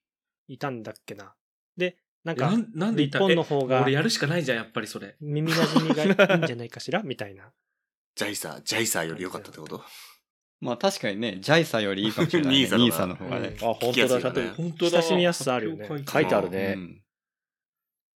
[0.48, 1.34] いたんだっけな。
[1.76, 5.14] で、なんかえな、んなんで日本の方がえ俺やるしかないじゃん、やっぱりそれ。
[5.20, 7.02] 耳馴染みがいいんじゃないかしら？
[7.04, 7.52] みたいな。
[8.16, 9.84] ジャイサー、ジャイサーより良かったってこと？
[10.60, 12.60] まあ確かにね、ジャイサよりいいかもしれない、 ね。
[12.62, 13.56] ニーサの方がね。
[13.62, 14.20] あ、本当だ。
[14.20, 14.90] ちゃんと本当だ。
[15.00, 16.74] 親しみやすさあるよね書いてあるうね。
[16.74, 17.00] ん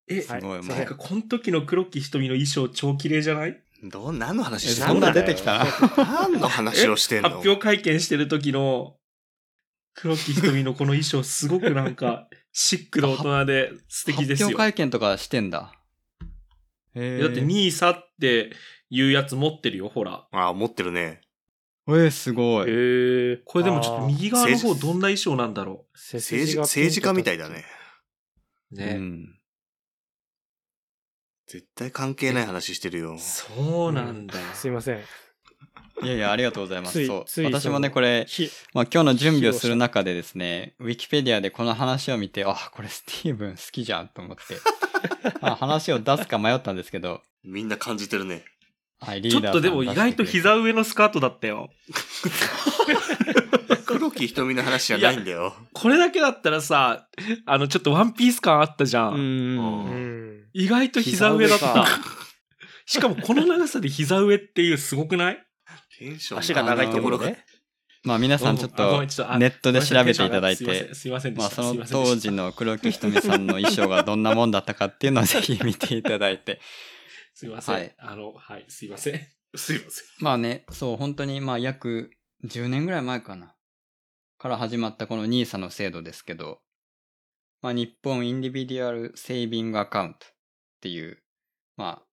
[0.09, 0.63] え、すごい、もう。
[0.67, 3.63] なんかこの時の黒木瞳の衣装超綺麗じゃない？
[3.85, 4.93] どう、何の話えしてんの？
[4.95, 5.59] そんな出てきた？
[5.59, 5.67] な。
[5.97, 7.31] 何の話をしてんの？
[7.31, 8.97] 発表会見してる時の
[9.95, 14.49] 黒木瞳のこの衣装すごくなんか シックで大人で素敵ですよ。
[14.49, 15.73] 発表会見とかしてんだ。
[16.95, 18.53] へだってニーサって
[18.91, 20.27] いうやつ持ってるよ、ほら。
[20.33, 21.21] ああ、持ってるね。
[21.89, 22.71] えー、すごい。
[22.71, 23.37] へえ。
[23.45, 27.65] これでもちょっと右側の方どんな衣装なんだろ政治、政治家みたいだね。。
[28.73, 28.77] う。
[28.77, 28.95] うね。
[28.95, 29.39] ん。
[31.47, 33.19] 絶対関係ない話してるよ。
[33.19, 34.47] そうなんだよ。
[34.55, 35.01] すいません。
[36.03, 37.07] いやいや、ありがとうございます。
[37.07, 44.43] そう私もね、これ、ひまあ、今日の準備をする中でですね、ウィキペディアでこの話を見て、あ、これスティーブン好きじゃんと思って、
[45.41, 48.45] ま あ話を出すか迷ったんですけど、みんな感じてるね。
[49.05, 51.71] はい、リちょっとでも意外と膝上のスカートだったよ。
[53.85, 55.55] 黒木瞳の話じゃないんだよ。
[55.73, 57.09] これだけだったらさ、
[57.45, 60.45] あの、ちょっとワンピース感あったじゃん。
[60.53, 61.85] 意外と膝上だった。
[62.87, 65.45] しかもこの長さで膝上っていうすごくない？
[65.99, 67.45] テンション足が長いところがね。
[68.05, 69.07] まあ皆さんちょっとネ
[69.47, 71.51] ットで調べていただいてん、すいませんでまあ。
[71.51, 76.61] その当時の黒木瞳さんの衣装がどんなもんだったかっていうのをぜひ見ていただいて。
[77.43, 77.75] すいません。
[77.75, 79.21] はいあの、はい、すいません。
[79.57, 80.05] すいません。
[80.21, 82.13] まあね、そう、本当にまあ約
[82.45, 83.57] 10年ぐらい前かな。
[84.39, 86.61] から始まったこの NISA の制度ですけど、
[87.61, 90.31] まあ日本インディビデュアルセービングアカウントっ
[90.83, 91.21] ていう、
[91.77, 92.07] まあ、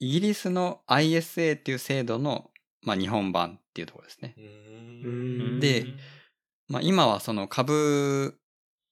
[0.00, 2.50] イギリスの ISA っていう制度の、
[2.82, 4.34] まあ日本版っていうところですね。
[4.36, 5.86] んで
[6.68, 8.38] まあ今はその株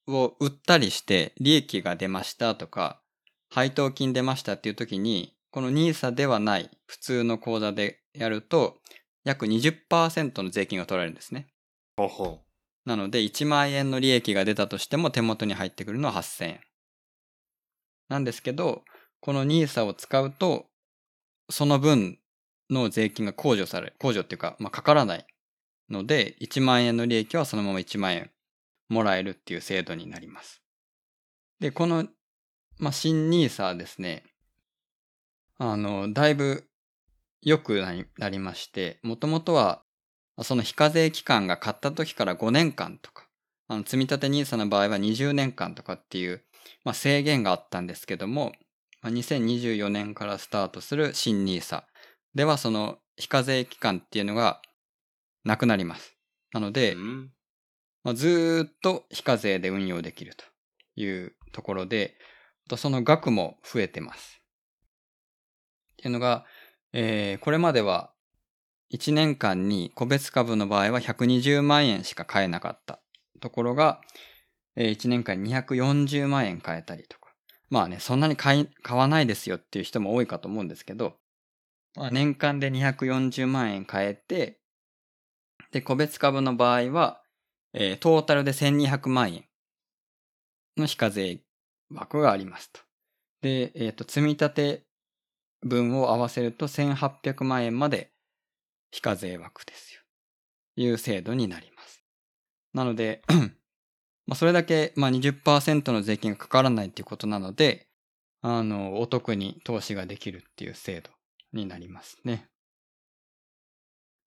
[0.06, 3.02] を売ったりして利益が出ましたとか、
[3.50, 8.78] 配当金出ましたっていう時に、この NISA ではない普通の口座でやると、
[9.24, 11.48] 約20%の税金が取られるんですね。
[11.96, 12.40] ほうほ
[12.84, 16.60] なので、1万円の利益が出たとしても手元に入ってくるのは8000円。
[18.08, 18.84] なんですけど、
[19.20, 20.66] この NISA を使うと、
[21.50, 22.18] その分
[22.70, 25.26] の税金が控除され、控除っていうか、まあ、かからない
[25.90, 28.30] ので、1万円の利益はそのまま1万円
[28.88, 30.62] もらえるっていう制度になります。
[31.58, 32.08] で、この、
[32.78, 34.24] まあ、新 NISA はですね、
[35.62, 36.64] あの、だいぶ
[37.42, 37.84] 良く
[38.16, 39.84] なりまして、もともとは、
[40.42, 43.28] その非課税期間が買った時から5年間とか、
[43.68, 46.42] あの積立 NISA の場合は20年間とかっていう、
[46.82, 48.52] まあ、制限があったんですけども、
[49.02, 51.82] まあ、2024年からスタートする新 NISA
[52.34, 54.62] ではその非課税期間っていうのが
[55.44, 56.16] なくなります。
[56.54, 56.72] なのう。
[56.72, 57.32] で、うん
[58.02, 60.44] まあ、ずーっと非課税で運用できると
[60.96, 62.14] いうところで、
[62.78, 64.39] その額も増えてます。
[66.00, 66.46] っていうのが、
[66.94, 68.10] えーこれまでは
[68.92, 73.00] 1年間に個別株の場合は120万円しか買えなかった
[73.40, 74.00] ところが、
[74.76, 77.30] え1年間に240万円買えたりとか。
[77.68, 81.18] まあね、そんなに買い買わないですよっていう人も多いかと思うんですけど、
[81.94, 84.58] まあ、年間で240万円買えて、
[85.70, 87.22] で、個別株の場合は、
[87.74, 89.44] えートータルで1200万円
[90.78, 91.42] の非課税
[91.90, 92.80] 枠がありますと。
[93.42, 94.89] で、えっ、と、積み立て
[95.62, 98.12] 分を合わせると1800万円まで
[98.90, 100.00] 非課税枠ですよ。
[100.76, 102.04] いう制度になります。
[102.72, 103.22] なので、
[104.26, 107.88] まあ、それだけ、まあ、20%の税金がかからないっていうことなので、
[108.42, 111.10] あの、お得に投資ができるっていう制度
[111.52, 112.48] になりますね。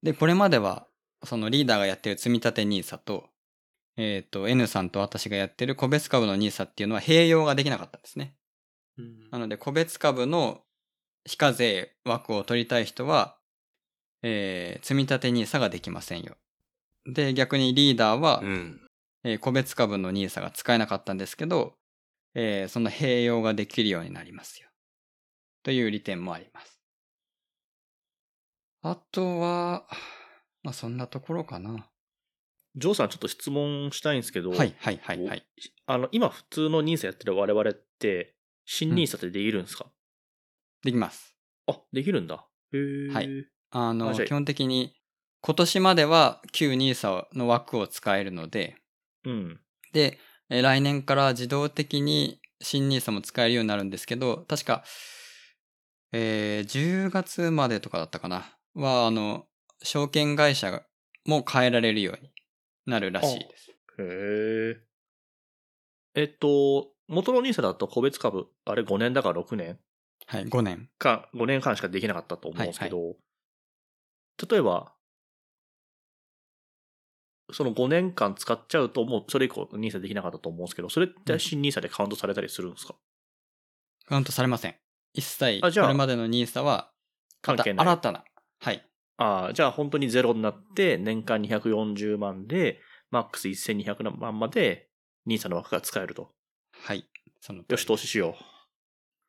[0.02, 0.86] で、これまでは、
[1.24, 3.30] そのリーダーがやってる積み立て NISA と、
[3.96, 8.36] えっ、と、N さんと私がやってる個別株の NISA っていうのは併用ができなかったんですね。
[9.30, 10.63] なので、個別株の
[11.24, 13.36] 非課税枠を取りたい人は、
[14.22, 16.36] えー積み立て NISA ができませんよ。
[17.06, 18.80] で、逆にリーダーは、うん。
[19.24, 21.74] えー個別株の NISA が使えなかったんですけど、
[22.34, 24.68] えーその併用ができるようになりますよ。
[25.62, 26.78] という利点もあります。
[28.82, 29.86] あとは、
[30.62, 31.88] まあそんなところかな。
[32.76, 35.46] ジョーさんちょっと質問したいんですけど、はいはいはいはい。
[35.86, 38.34] あの、今普通の NISA やってる我々って、
[38.66, 39.86] 新 NISA ってできるんですか、
[40.84, 41.36] できます。
[41.66, 42.46] あ、できるんだ。
[42.72, 43.28] へーはい
[43.70, 44.94] あの、基本的に
[45.40, 48.76] 今年までは旧 NISA の枠を使えるので、
[49.24, 49.60] うん。
[49.92, 50.18] で、
[50.50, 54.84] えー来年から自動的に新 NISA も使えるようになるんですけど、確か、
[56.12, 59.46] えー10月までとかだったかなは、あの、
[59.82, 60.82] 証券会社
[61.24, 62.30] も変えられるように
[62.86, 63.70] なるらしいです。
[63.70, 63.74] へ
[66.16, 66.20] え。
[66.20, 69.78] えっと、元の NISA だと個別株、あれ5年だから6年？
[70.26, 70.88] はい、5年。
[70.98, 73.16] か、5年間しかできなかったと思うんですけど、
[74.50, 74.92] 例えば、
[77.52, 82.96] その5年間使っちゃうと、もうそれ以降 NISA できなかったと思うんですけど、それって新 NISA でカウントされたりするんですか、
[84.06, 84.74] カウントされません。
[85.12, 86.90] 一切、これまでの NISA は、
[87.42, 88.24] 関係ない新たな。
[88.60, 88.84] はい。
[89.18, 94.88] ああ、じゃあ本当にゼロになって、年間240万で、マックス1200万まで
[95.26, 96.32] NISA の枠が使えると。
[96.72, 97.04] はい。
[97.40, 98.53] そのよし、投資しよう。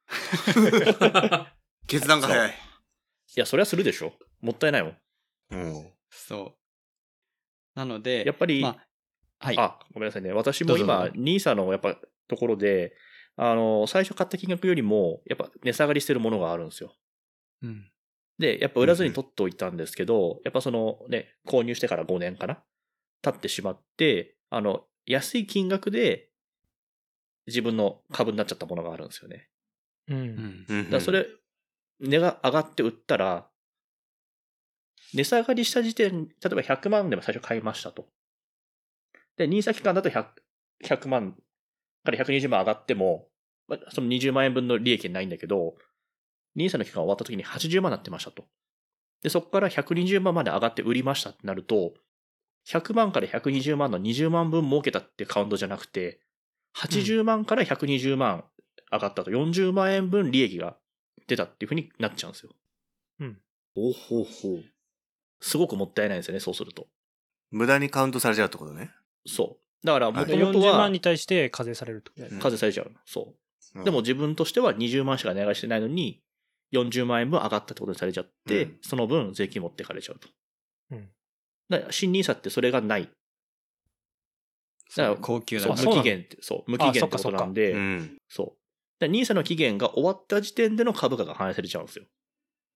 [1.87, 2.49] 決断が早い。
[2.49, 2.53] い
[3.39, 4.13] や、それはするでしょ。
[4.41, 4.97] もったいないもん。
[5.51, 5.93] うん。
[6.09, 7.79] そう。
[7.79, 8.87] なので、やっぱり、まあ、
[9.39, 9.57] はい。
[9.57, 10.31] あ、ごめんなさいね。
[10.31, 12.95] 私も今、どうぞどうぞ NISA のやっぱところで、
[13.35, 16.95] あの、最初買った金額よりも、やっぱ値下がりしてるものがあるんですよ。
[17.61, 17.91] うん。
[18.39, 22.63] で、やっぱ売らずに取っておいたんですけど、やっぱそのね、購入してから5年かな
[23.21, 26.29] 経ってしまって、あの、安い金額で
[27.47, 29.49] 自分の株になっちゃったものがあるんですよね。
[30.07, 30.13] う。
[30.13, 30.65] うんん。
[30.67, 31.27] うんだそれ、
[31.99, 33.47] 値が上がって売ったら、
[35.13, 38.07] 値下がりした時点、例えば100万でも最初買いましたと。
[39.37, 40.25] で、NISA 期間だと 100,
[40.83, 41.35] 100万
[42.03, 43.27] から120万上がっても、
[43.67, 45.75] まあその20万円分の利益ないんだけど、
[46.55, 48.45] NISA の期間終わった時に80万になってましたと。
[49.21, 51.93] で、そこから120万まで上がって売りましたってなると、
[52.67, 56.19] 100万から120万の20万分儲けたってカウントじゃなくて、
[56.75, 58.45] 80万から120万
[58.91, 60.77] 上がったと40万円分利益が
[61.27, 62.51] 出たっていう風になっちゃうんですよ。
[63.19, 63.37] うん。
[63.75, 64.59] おほほ
[65.41, 66.87] すごくもったいないんですよね、そうすると。
[67.51, 68.91] 無駄にカウントされちゃうってことね。
[69.25, 69.85] そう。
[69.85, 72.41] だから、もはい40ともとは万に対して課税されるってことね。
[72.41, 72.99] 課税されちゃうの。
[73.05, 73.25] そう。
[73.27, 73.35] うん
[73.83, 76.21] でも、自分としては20万しか値上がりしてないのに、
[76.71, 80.29] 40万円分上がったってことにされちゃって、うんその分税金持ってかれちゃうと。
[80.91, 81.09] うん
[81.67, 83.09] だから、新 NISA ってそれがない。
[84.95, 88.17] だから高級なの期限って、そう、無期限ってことなんで、うん。
[88.29, 88.64] そう。
[88.99, 92.05] だ NISA の期限が終わった時点での株価が反映されちゃうんですよ。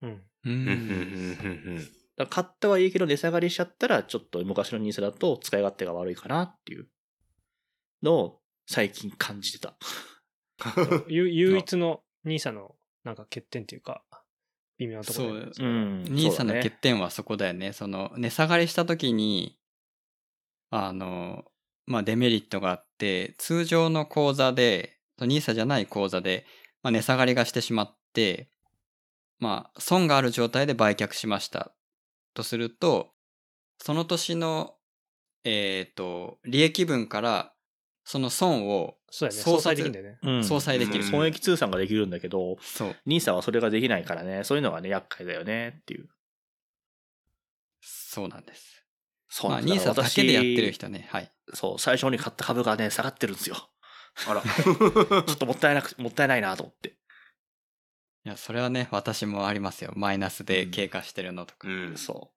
[0.02, 0.10] うん。
[0.10, 0.14] う
[0.46, 0.52] うん。
[0.52, 0.60] うん。
[0.60, 0.70] うん。
[0.72, 0.72] ん。
[0.72, 1.78] うん。
[1.78, 6.88] だから買ったはいいけど値下がりしちゃったら、ちょっと昔の NISA だと使い勝手が悪いかなっていう
[8.04, 9.76] のを最近感じてた。
[11.08, 13.16] ゆ唯一の NISA のなん。
[13.16, 14.04] か欠点っていうか、
[14.78, 16.04] 微妙なところねそううん。
[16.04, 17.74] ニーサの欠点はそこだよね。
[17.74, 19.58] その、値下がりした時に、
[20.72, 21.44] あの、
[21.86, 26.46] まあ、デメリットがあって、通常の口座で、ニーサじゃない口座で、
[26.82, 28.50] まあ、値下がりがしてしまって、
[29.40, 31.72] まあ、損がある状態で売却しました。
[32.34, 33.12] とすると、
[33.82, 34.76] その年の、
[35.44, 37.54] えっ、と、利益分から、
[38.04, 40.18] その損を相殺できるんだよね。
[40.24, 41.04] うん相殺できる。
[41.04, 42.96] うん損益通算ができるんだけど、そう。
[43.08, 46.10] NISA はそれができないからね、そういうのがね、厄介だよねっていう。
[47.82, 48.86] そうなんです。
[49.30, 51.08] そうまあ、なんですニーサだけでやってる私人ね。
[51.12, 51.32] はい。
[51.54, 53.56] そう、最初に買った株がね、下がってるんですよ。
[54.28, 54.42] あら。
[55.24, 56.90] ちょっともったいなく、もったいないなと思って。
[56.90, 56.94] い
[58.30, 59.94] や、それはね、私もありますよ。
[59.96, 61.68] マイナスで経過してるのとか。
[61.68, 61.98] うん。
[61.98, 62.34] そ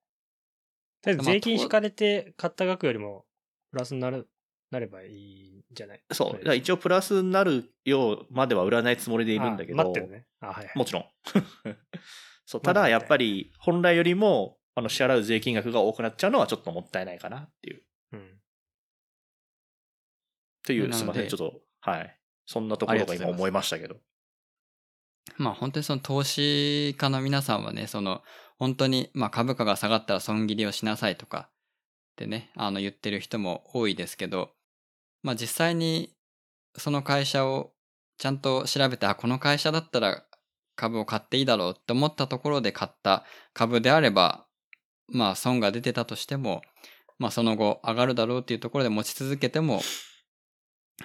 [1.01, 3.25] とりあえずまあ税金引かれて買った額よりも
[3.71, 4.29] プラスになる、
[4.71, 6.03] なればいいんじゃない？
[6.09, 6.13] う。
[6.15, 6.55] そう。
[6.55, 9.81] 一応プラスになるようまでは売らないつもりでいるんだけど。
[9.81, 10.25] あ待ってるね。
[10.39, 10.77] あ、はいはい。
[10.77, 11.05] もちろん。
[12.45, 17.83] そう、まあただやっぱり本来よりも、あの、支払う税金額が多くなっちゃうのはちょっともったいないかなっていう。
[18.13, 18.39] うん。
[20.65, 21.27] という、すみません。
[21.27, 22.17] ちょっと、はい。
[22.45, 23.97] そんなところが今思いましたけど。
[25.37, 28.21] まあ本当にその投資家の皆さんはね、その
[28.57, 34.51] 本当にまあ株価が下がったら損切りをしなさいとかってね、あの言ってる人も多いですけど、
[35.23, 36.15] まあ実際に
[36.77, 37.71] その会社を
[38.17, 40.23] ちゃんと調べて、あ、この会社だったら
[40.75, 44.45] 株を買っていいだろうって思ったところで買った株であれば、
[45.09, 46.61] まあ損が出てたとしても、
[47.19, 49.81] まあその後上がるだろうっていうところで持ち続けても、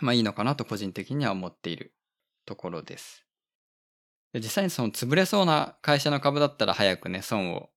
[0.00, 1.94] まあいいのかなと個人的には思っている
[2.46, 3.24] ところです。
[4.32, 7.70] で実際にその潰れそうな会社の株だったら早くね、損を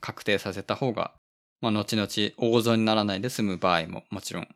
[0.00, 1.14] 確定させた方が、
[1.60, 4.48] まあ後々大損にならないで済む場合ももちろん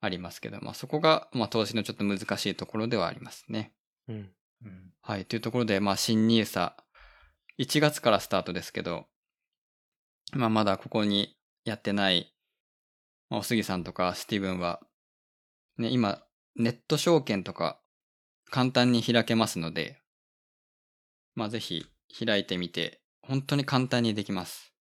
[0.00, 3.72] ありますけど、まあそこがまあ投資のちょっと難しいところではありますね。
[4.08, 4.12] う
[4.68, 4.92] ん。
[5.02, 5.26] はい。
[5.26, 6.72] というところで、まあ、新 NISA、
[7.58, 9.06] 1月からスタートですけど、
[10.32, 12.32] まあ、まだここにやってない、
[13.28, 14.80] まあ、お杉さんとかスティーブンは、
[15.78, 16.22] ね、今、
[16.56, 17.80] ネット証券とか
[18.50, 20.00] 簡単に開けますので、
[21.34, 21.84] まあ、ぜひ
[22.24, 24.72] 開いてみて、本当に簡単にできます。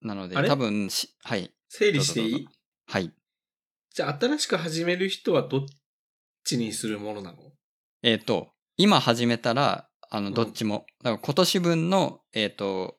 [0.00, 1.54] なので、多分し、はい。
[1.68, 2.48] 整理していい？
[2.86, 3.12] はい。
[3.94, 5.60] じゃあ、新しく始める人はどっ
[6.44, 7.38] ちにするものなの？
[8.02, 10.86] えっ、と、今始めたら、あの、うんどっちも。
[11.04, 12.96] だから今年分の、えっ、と、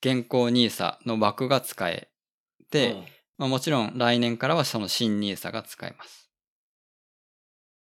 [0.00, 2.10] 現行 NISA の枠が使え
[2.70, 3.04] て、うん
[3.40, 6.30] まあ、もちろん来年からはその新 NISA が使えます。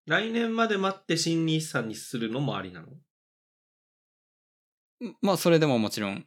[0.06, 2.86] 来年まで待って新日産にするのもありなの？
[5.20, 6.24] まあ、それでももちろん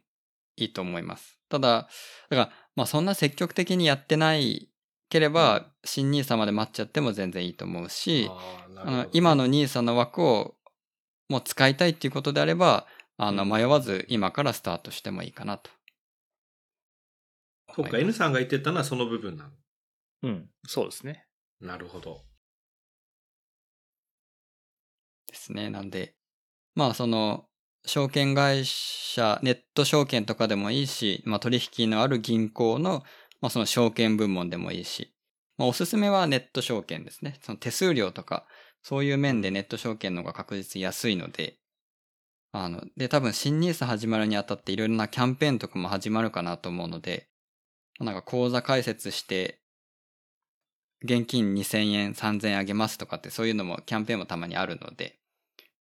[0.56, 1.38] いいと思います。
[1.48, 1.88] ただ、
[2.28, 4.68] だから、まあ、そんな積極的にやってない
[5.08, 8.30] ければ、うん新 NISA まで待っちゃっても全然いいと思うし、
[8.76, 10.56] あの今の NISA の枠を
[11.30, 15.70] もう使いたいっていうことであれば、あの、うん迷わず今からスタートしてもいいかなと。
[17.74, 19.50] そうか、N すさんが言ってたのはその部分なの。
[20.22, 20.50] うん。
[20.66, 21.26] そうですね。
[21.60, 22.22] なるほど。
[25.26, 25.70] ですね。
[25.70, 26.14] なんで、
[26.74, 27.46] まあその、
[27.84, 33.02] 証券会社、ネット証券とかでもいいし、まあ取引のある銀行の、
[33.40, 35.14] まあその証券部門でもいいし、
[35.56, 37.38] まあおすすめはネット証券ですね。
[37.42, 38.46] その手数料とか、
[38.82, 41.58] そういう面でネット証券の方が確実に安いので、
[42.52, 47.28] あの、で、多分新ニース始まるにあたっていろいろなキャンペーンとかも始まるかなと思うので、
[48.02, 49.60] なんか口座開設して、
[51.04, 55.18] 現金2000円、3000円あげますとかってそういうのもキャンペーンもたまにあるので、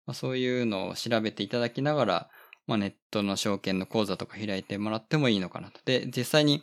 [0.07, 2.31] まあ、そういうのを調べていただきながら、
[2.67, 5.81] まあ、ネットの証券の口座とか開いてもらってもいいのかなと。
[5.85, 6.63] で、実際に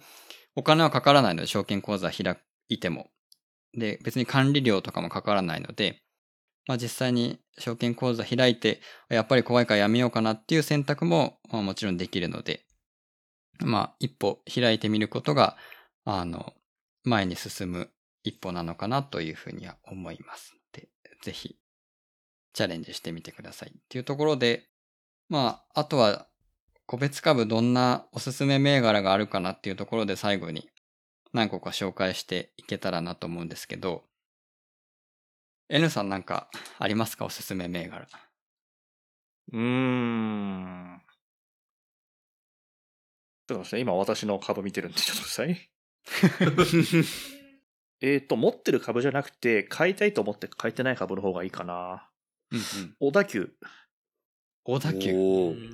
[0.56, 2.38] お金はかからないので、証券口座開
[2.70, 3.10] いても。
[3.74, 6.02] で、別に管理料とかもかからないので、
[6.68, 12.66] まあ実際に証券口座開いて、やっぱり怖いからやめようかなっていう選択も、まあ、もちろんできるので、
[13.60, 15.58] まあ一歩開いてみることが、
[16.04, 16.54] あの、
[17.04, 17.92] 前に進む
[18.24, 20.90] 一歩なのかなというふうには思いますので、
[21.22, 21.58] ぜひ
[22.54, 24.70] チャレンジしてみてくださいっていうところで、
[25.30, 26.28] まあ、あとは
[26.86, 30.70] 個別株どんなおすすめ銘柄があるかなっていうところで最後に
[31.34, 34.04] 何個か紹介していけたらなと思うんですけど、
[35.68, 37.26] N さんなんかありますか？
[37.26, 38.08] おすすめ銘柄。
[39.52, 41.02] うーん。
[43.48, 45.70] ちょっと待って、今私の株見てるんで、ちょっとください。
[48.02, 52.10] えっと、持ってる株じゃなくて、買いたいと思って買えてない株の方がいいかな。
[52.52, 52.96] うんうん。
[53.00, 53.52] 小田急。
[54.64, 55.12] 小田急。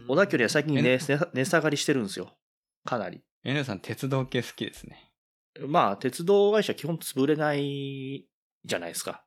[0.07, 2.37] 小田急ね、最近えね、値値下がりしてるんですよ。
[2.83, 3.21] かなり。
[3.43, 5.11] N さん鉄道系好きですね。
[5.65, 8.27] まあ、鉄道会社基本潰れない
[8.65, 9.23] じゃないですか。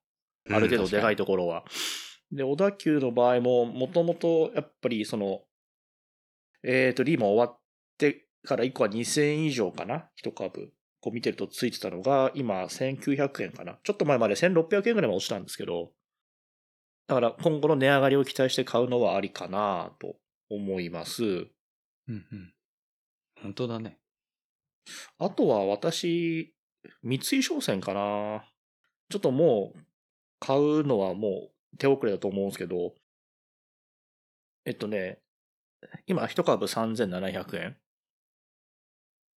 [0.50, 1.64] ある程度でかいところは。
[2.30, 5.42] で、小田急の場合も、もともとやっぱりその、
[6.62, 7.63] えっ、と、リーマン終わって
[8.46, 10.08] から1個は2000円以上かな？
[10.16, 10.72] 一株。
[11.00, 13.78] こう見てるとついてたのが、今1900円かな？
[13.82, 15.92] ちょっと前まで1600円ぐらいまで落ちたんですけど、
[17.08, 20.16] だから今後の値上がりを期待して買うのはありかなと
[20.48, 21.22] 思います。
[21.24, 21.48] うん
[22.08, 22.52] うん。
[23.42, 23.98] 本当だね。
[25.18, 26.54] あとは私、
[27.02, 28.44] 三井商船かな？
[29.10, 29.78] ちょっともう、
[30.40, 32.94] 買うのはもう手遅れだと思うんですけど、
[34.64, 35.18] えっとね、
[36.06, 37.76] 今一株3700円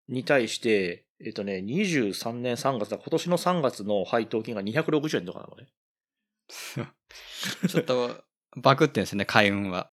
[0.09, 5.67] に対して、えっとね、23年3月だ、今年の3月の配当金が260円とかなのね。
[7.67, 8.23] ちょっと
[8.55, 9.91] バグってんですね、開運は。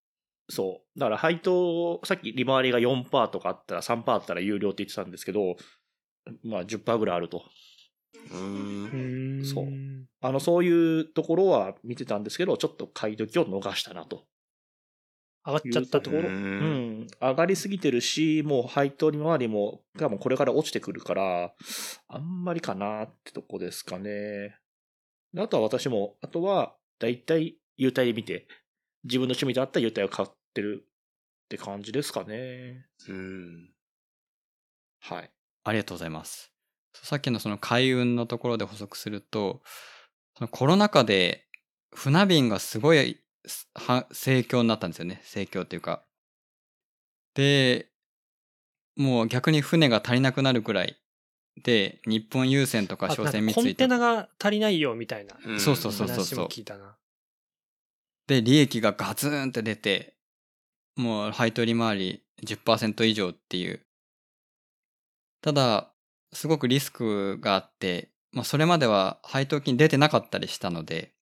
[0.48, 0.98] そう。
[0.98, 5.56] だから配当、さっき利回りが4%とかあったら3%あったら有料って言ってたんですけど、
[6.42, 7.44] まあ10%ぐらいあると。
[8.30, 9.44] うーん。
[9.44, 9.66] そう
[10.20, 14.26] あの、そういうところは見てたんですけど、ちょっと買い時を逃したなと。
[15.46, 16.22] 上がっちゃったところ。
[16.22, 17.06] いううん。
[17.20, 21.54] 上がりすぎてるし、もう配当利回りも、がもうこれから落ちてくるから、
[22.08, 24.56] あんまりかなってとこですかね。
[25.32, 28.46] であとは私も、あとは、だいたい優待で見て、
[29.04, 32.86] 自分の趣味であった優待を買ってるって感じですかね。
[33.08, 33.70] うん。
[35.00, 35.30] はい。
[35.64, 36.52] ありがとうございます。
[36.94, 39.60] さっきのその開運のところで補足すると、
[40.36, 41.46] そのコロナ禍で
[41.92, 43.20] 船便がすごい
[43.74, 45.20] は盛況になったんですよね。
[45.24, 46.04] 盛況っていうか。
[47.34, 47.88] で、
[48.96, 50.96] もう逆に船が足りなくなるくらい
[51.62, 56.96] で、日本郵船とかあ商船三井とテナが足りないよみたいなうんそうそうそうそう話も聞いたな。
[58.26, 60.16] で、利益がガツンって出て、
[60.96, 63.84] もう配当利回り10%以上っていう。
[65.42, 65.92] ただ、
[66.32, 71.12] すごくリスクがあって、まあそれまでは配当金出てなかったりしたので、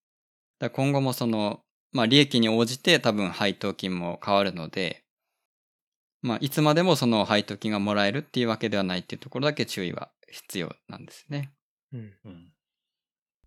[0.71, 1.62] 今後もその、
[1.93, 5.03] まあ利益に応じて多分配当金も変わるので、
[6.21, 11.53] まあいつまでもその配当金がもらえるっていうわけではないっていうところだけ注意は必要なんですね。
[11.93, 12.13] うん。
[12.25, 12.51] うん。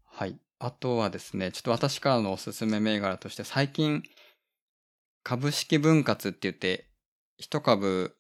[0.04, 0.38] はい。
[0.58, 4.02] あとはですね、ちょっと私からのおすすめ銘柄として、最近
[5.22, 6.88] 株式分割って言って、
[7.36, 8.16] 一株、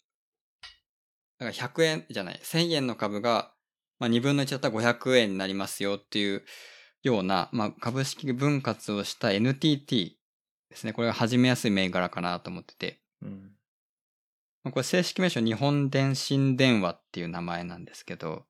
[1.38, 3.52] だから100円じゃない、1000円の株が、
[3.98, 6.44] まあ、2分の1だったら500円になりますよっていう
[7.06, 10.18] ような、まあ、株式分割をした NTT
[10.68, 10.92] ですね。
[10.92, 13.52] これが始めやすい銘柄かなと思ってて、うん。
[14.64, 18.44] まあこれ正式名称日本電信電話っていう名前なんですけど、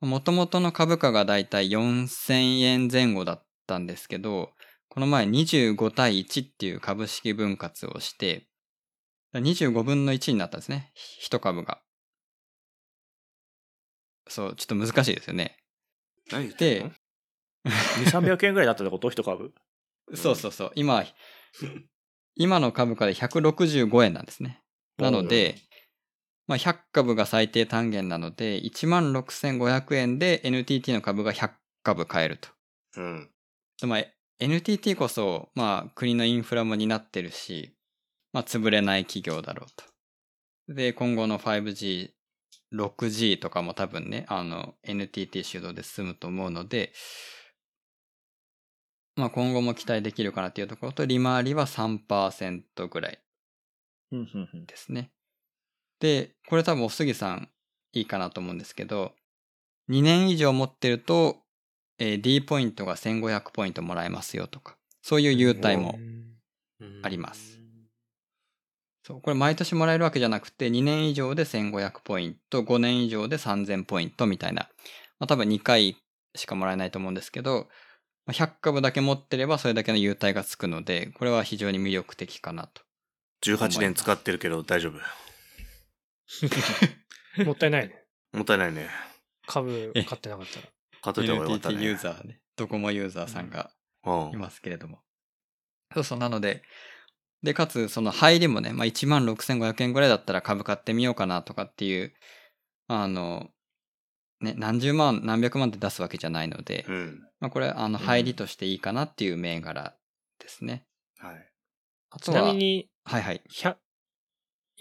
[0.00, 4.50] もともとの株価がだいたい4000円前後だったんですけど、
[4.88, 8.48] この前25対1っていう株式分割をして、
[9.34, 10.92] 25分の1になったんですね。
[10.94, 11.82] 一株が。
[14.28, 15.58] そう、ちょっと難しいですよね。
[16.58, 16.90] で、
[17.64, 19.10] 2、300円ぐらいだったってこと？
[19.10, 19.52] 一株。
[20.14, 20.72] そうそうそう。
[20.74, 21.04] 今、
[22.34, 24.62] 今の株価で165円なんですね。
[24.98, 25.56] なので、
[26.46, 31.52] まあ、100株が最低単元なので、16,500円で NTT の株が100
[31.82, 32.48] 株買えると。
[32.96, 33.30] うん。
[33.80, 34.04] でまあ、
[34.38, 37.74] NTT こそ、まあ、国のインフラも担ってるし、
[38.32, 40.74] まあ、潰れない企業だろうと。
[40.74, 42.10] で、今後の 5G、
[42.72, 46.92] 6G とかも多分ね、あの、NTT 主導で進むと思うので、
[49.16, 53.18] まあ、今後も期待できるかなっていうところと、利回りは3%ぐらい
[54.66, 55.12] ですね。
[56.00, 57.48] で、これ多分おすぎさん
[57.92, 59.14] いいかなと思うんですけど、
[59.88, 61.42] 2年以上持ってると、
[61.98, 65.98] えー D ポイントが1500ポイントもらえますよとか、そういう優待も
[67.02, 67.60] あります。
[69.04, 74.68] そう、これ毎年もらえるわけじゃなくて、2年以上で1500ポイント、5年以上で3000ポイントみたいな、
[75.18, 75.96] まあ多分2回
[76.34, 77.68] しかもらえないと思うんですけど、まあ
[78.28, 82.82] 100株だけ持ってればそれだけの優待がつくので、これは非常に魅力的かなと。
[83.44, 84.98] 18年使ってるけど大丈夫。
[87.44, 88.04] もったいないね。
[88.32, 88.88] もったいないね。
[89.46, 90.68] 株買ってなかったら。
[91.02, 91.84] 買っといた方がよかったね。
[91.84, 93.72] ユーザーね、ドコモユーザーさんが
[94.04, 95.00] うんいますけれども。
[95.94, 96.62] そうそう、なので、
[97.42, 102.14] で、かつ、その入りもね、まあ、16,500円ぐらいだったら株買ってみようかなとかっていう、
[102.86, 103.50] あの、
[104.42, 107.20] ね、何十万、何百万って出すわけじゃないので、うん。
[107.40, 109.96] まあ、これ、あの、うん入りとしていいかなっていう銘柄
[110.38, 110.86] ですね。
[111.18, 111.36] はい。
[111.36, 111.48] ち
[112.10, 113.42] あとは、なみに、はいはい。
[113.50, 113.76] 100、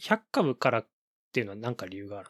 [0.01, 0.87] 100株からっ
[1.31, 2.29] ていうのは何か理由がある？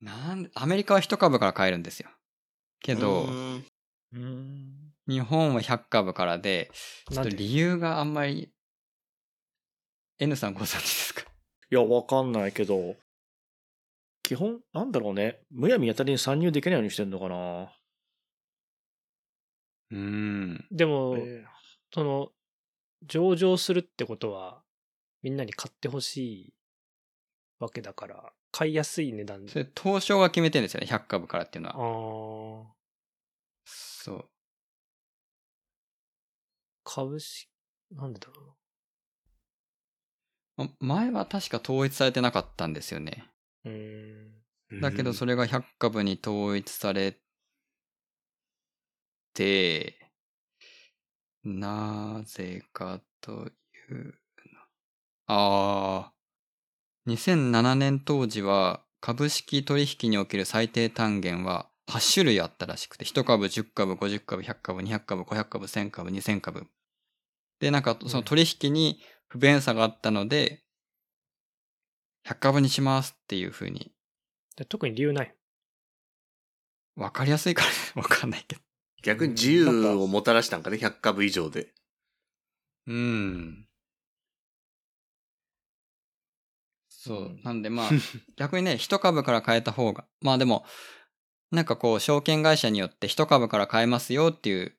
[0.00, 2.10] なんアメリカは一株から買えるんですよ。
[2.80, 3.26] けど。
[5.06, 6.70] 日本は100株からで、
[7.10, 8.52] ちょっと理由があんまり、
[10.18, 11.22] N さんご存知ですか？
[11.70, 12.96] いや、わかんないけど、
[14.24, 15.38] 基本、なんだろうね。
[15.50, 17.70] むやみやたりに参入できないようにしてんのかな。
[19.90, 20.66] うーん。
[20.72, 21.44] でも、え
[21.92, 22.32] その、
[23.04, 24.62] 上場するってことは、
[25.22, 26.54] みんなに買ってほしい
[27.60, 32.64] わけだから、買いやすい値段それ、東証が決めてるんですよね、100株からっていうのあは。
[32.64, 32.66] ー
[33.66, 34.30] そう。
[36.82, 37.50] 株式、
[37.90, 38.42] なんでだろ
[40.56, 40.66] うな。
[40.66, 43.33] ま前は確か統一されてなかったんですよね。
[44.80, 47.18] だけどそれが100株に統一され
[49.34, 50.10] て、
[51.44, 54.60] なぜかというの。
[55.26, 56.12] ああ。
[57.06, 66.66] 2007年当時は株式取引における最低単元は8種類あったらしくて、1株、10株、50株、100株、200株、500株、1000株、2000株。
[67.60, 70.63] で、なんかその取引に不便さがあったので、
[72.26, 73.92] 100株にしますっていう風に
[74.56, 75.34] で特に理由ない。
[76.96, 77.68] わかりやすいから
[78.02, 78.62] わかんないけど。
[79.02, 81.74] 逆に自由をもたらしたんかね、100株以上で。
[82.86, 83.68] うん。
[86.88, 87.38] そう。
[87.42, 87.90] なんでまあ、
[88.36, 90.06] 逆にね、一株から買えた方が。
[90.20, 90.64] まあでも、
[91.50, 94.78] なんかこう、証券会社によって一株から買えますよっていう、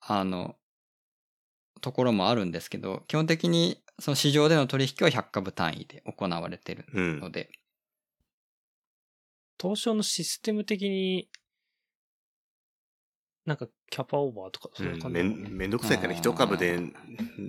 [0.00, 0.56] あの、
[1.80, 7.30] ところもあるんですけど、基本的にその市場での取引は100株単位で行われてるうんの。
[7.30, 7.50] で、
[9.60, 11.28] 東証のシステム的に、
[13.44, 16.78] なんかキャパオーバーとか、うそういう感ん、じね、めんめんどくさいから、一株で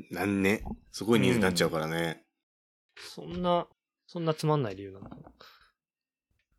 [0.10, 2.24] 何ね、すごい人数になっちゃうからね。
[2.98, 3.68] そんな、
[4.08, 5.10] そんなつまんない理由なの？
[5.10, 5.22] かな。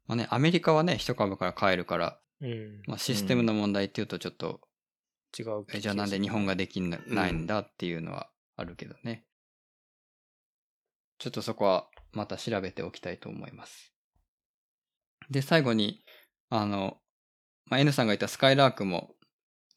[0.06, 2.82] まあね、アメリカはね、一株から買えるから、うん。
[2.86, 4.60] まあシステムの問題っていうとちょっと
[5.38, 5.64] 違う。
[5.72, 9.24] えじゃあなんで日本ができないんだっていうのはあるけどね。
[11.20, 13.92] ちょっとそこはまた調べておきたいと思います。
[15.28, 16.02] で、最後に、
[16.48, 16.96] あの、
[17.66, 19.14] まあ、N さんが言ったスカイラークも、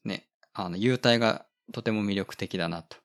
[0.04, 2.96] ね、あの、優待がとても魅力的だなと。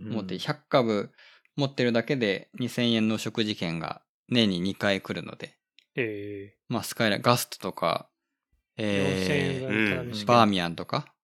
[0.00, 1.12] 思って、100株
[1.56, 5.56] 持ってるだけで2000円の食事券が年に2回来るので、
[5.94, 6.56] え。
[6.68, 8.08] まあ、スカイラーク、ガストとか、
[8.76, 11.14] え4000円えぐらいからうんー、バーミヤンとか、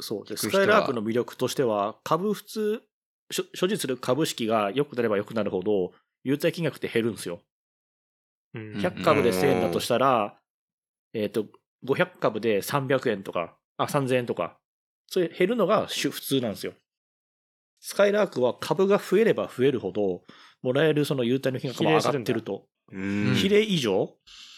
[0.00, 0.24] そう。
[0.26, 0.52] で聞く人は。
[0.52, 2.82] スカイラークの魅力としては、株普通、
[3.30, 5.92] 所所持する株式が良くなれば良くなるほど、
[6.24, 7.40] 優待金額って減るんですよ。
[8.54, 10.38] うんうん100株で1000円だとしたら、
[11.12, 11.46] えっ、と、
[11.84, 14.58] 500株で300円とか、あ、3000円とか、
[15.08, 16.72] そういう減るのが主普通なんですよ。
[17.80, 20.22] スカイラークは株が増えれば増えるほど、
[20.62, 22.66] もらえるその優待の金額も上がってると。
[22.92, 24.16] うん比例以上？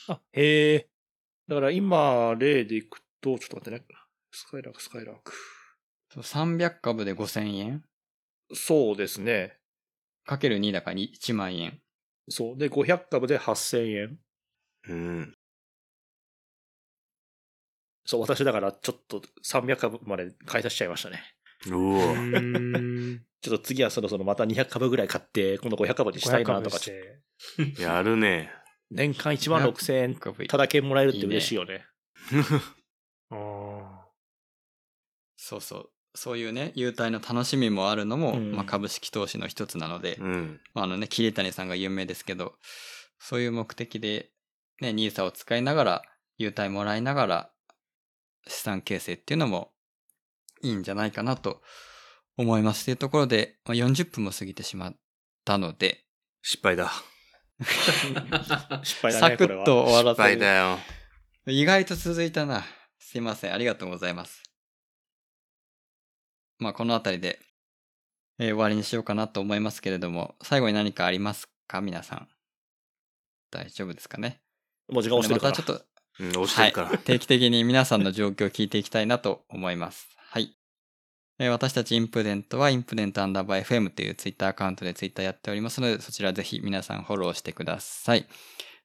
[0.08, 0.88] あ、へえ。
[1.48, 3.98] だから今、例でいくと、ちょっと待ってね。
[4.30, 5.32] スカイラーク、スカイラーク。
[6.12, 7.84] そう300株で5000円？
[8.52, 9.58] そうですね。
[10.24, 11.80] かける2だから1万円。
[12.28, 12.58] そう。
[12.58, 14.18] で、500株で8000円。
[14.88, 15.34] うん。
[18.04, 21.22] そう、私だからちょっと300株まで買い足しちゃいましたね。
[21.66, 23.24] おーん。
[23.40, 27.06] ちょっと次はそろそろまた200株ぐらい買って、今度500株にしたいなとか、500ちょっ
[27.68, 28.52] として やるね。
[28.90, 31.86] 年間1万6000円株ただけもらえるって嬉しいよね。
[33.30, 34.08] ああ。
[35.36, 35.90] そうそう。
[36.14, 40.60] そういうね、優待の楽しみもあるのも、うんまあ、株式投資の一つなので、うん。
[40.74, 42.54] まあ、あのね、桐谷さんが有名ですけど、
[43.18, 44.30] そういう目的で、
[44.80, 46.02] ね、ニーサを使いながら、
[46.38, 47.50] 優待もらいながら、
[48.46, 49.72] 資産形成っていうのも
[50.62, 51.62] いいんじゃないかなと
[52.36, 52.84] 思います。
[52.86, 54.96] というところで、まあ、40分も過ぎてしまっ
[55.44, 56.04] たので、
[56.42, 56.90] 失敗だ。
[58.82, 59.64] 失敗だね、サクッ。
[59.64, 60.40] と終わら失敗せる。
[60.40, 60.78] だよ。
[61.46, 62.64] 意外と続いたな。
[62.98, 63.54] すいません。
[63.54, 64.47] ありがとうございます。
[66.58, 67.38] まあ、このあたりで、
[68.38, 71.80] えー終わりにしようかなと思いますけれども、最後に何かありますか？
[71.80, 72.28] 皆さん。
[73.50, 74.40] 大丈夫ですかね？
[74.88, 75.50] もう時間押してるから。
[75.52, 75.84] またちょっと、
[76.20, 76.88] うん、押してるから。
[76.88, 80.08] はい、定期的に皆さんの状況を聞いていきたいなと思います。
[80.16, 80.56] はい。
[81.40, 88.26] えー私たちインプデントはインプデントアンダーバー FM というツイッターアカウントでツイッターやっておりますので、そちらぜひ皆さんフォローしてください。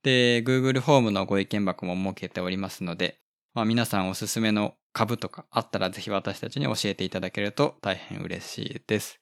[0.04, 3.20] で、Google フォームのご意見箱も設けておりますので、
[3.54, 9.20] まあ、皆さんおすすめの株とかあったらぜひ私たちに教えていただけると大変嬉しいです。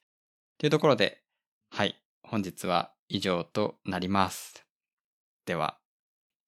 [0.58, 1.22] というところで、
[1.70, 1.98] はい。
[2.22, 4.64] 本日は以上となります。
[5.46, 5.78] では、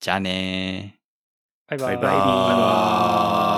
[0.00, 1.76] じゃあねー。
[1.76, 1.96] バイバイ。
[1.96, 3.53] バイバーイ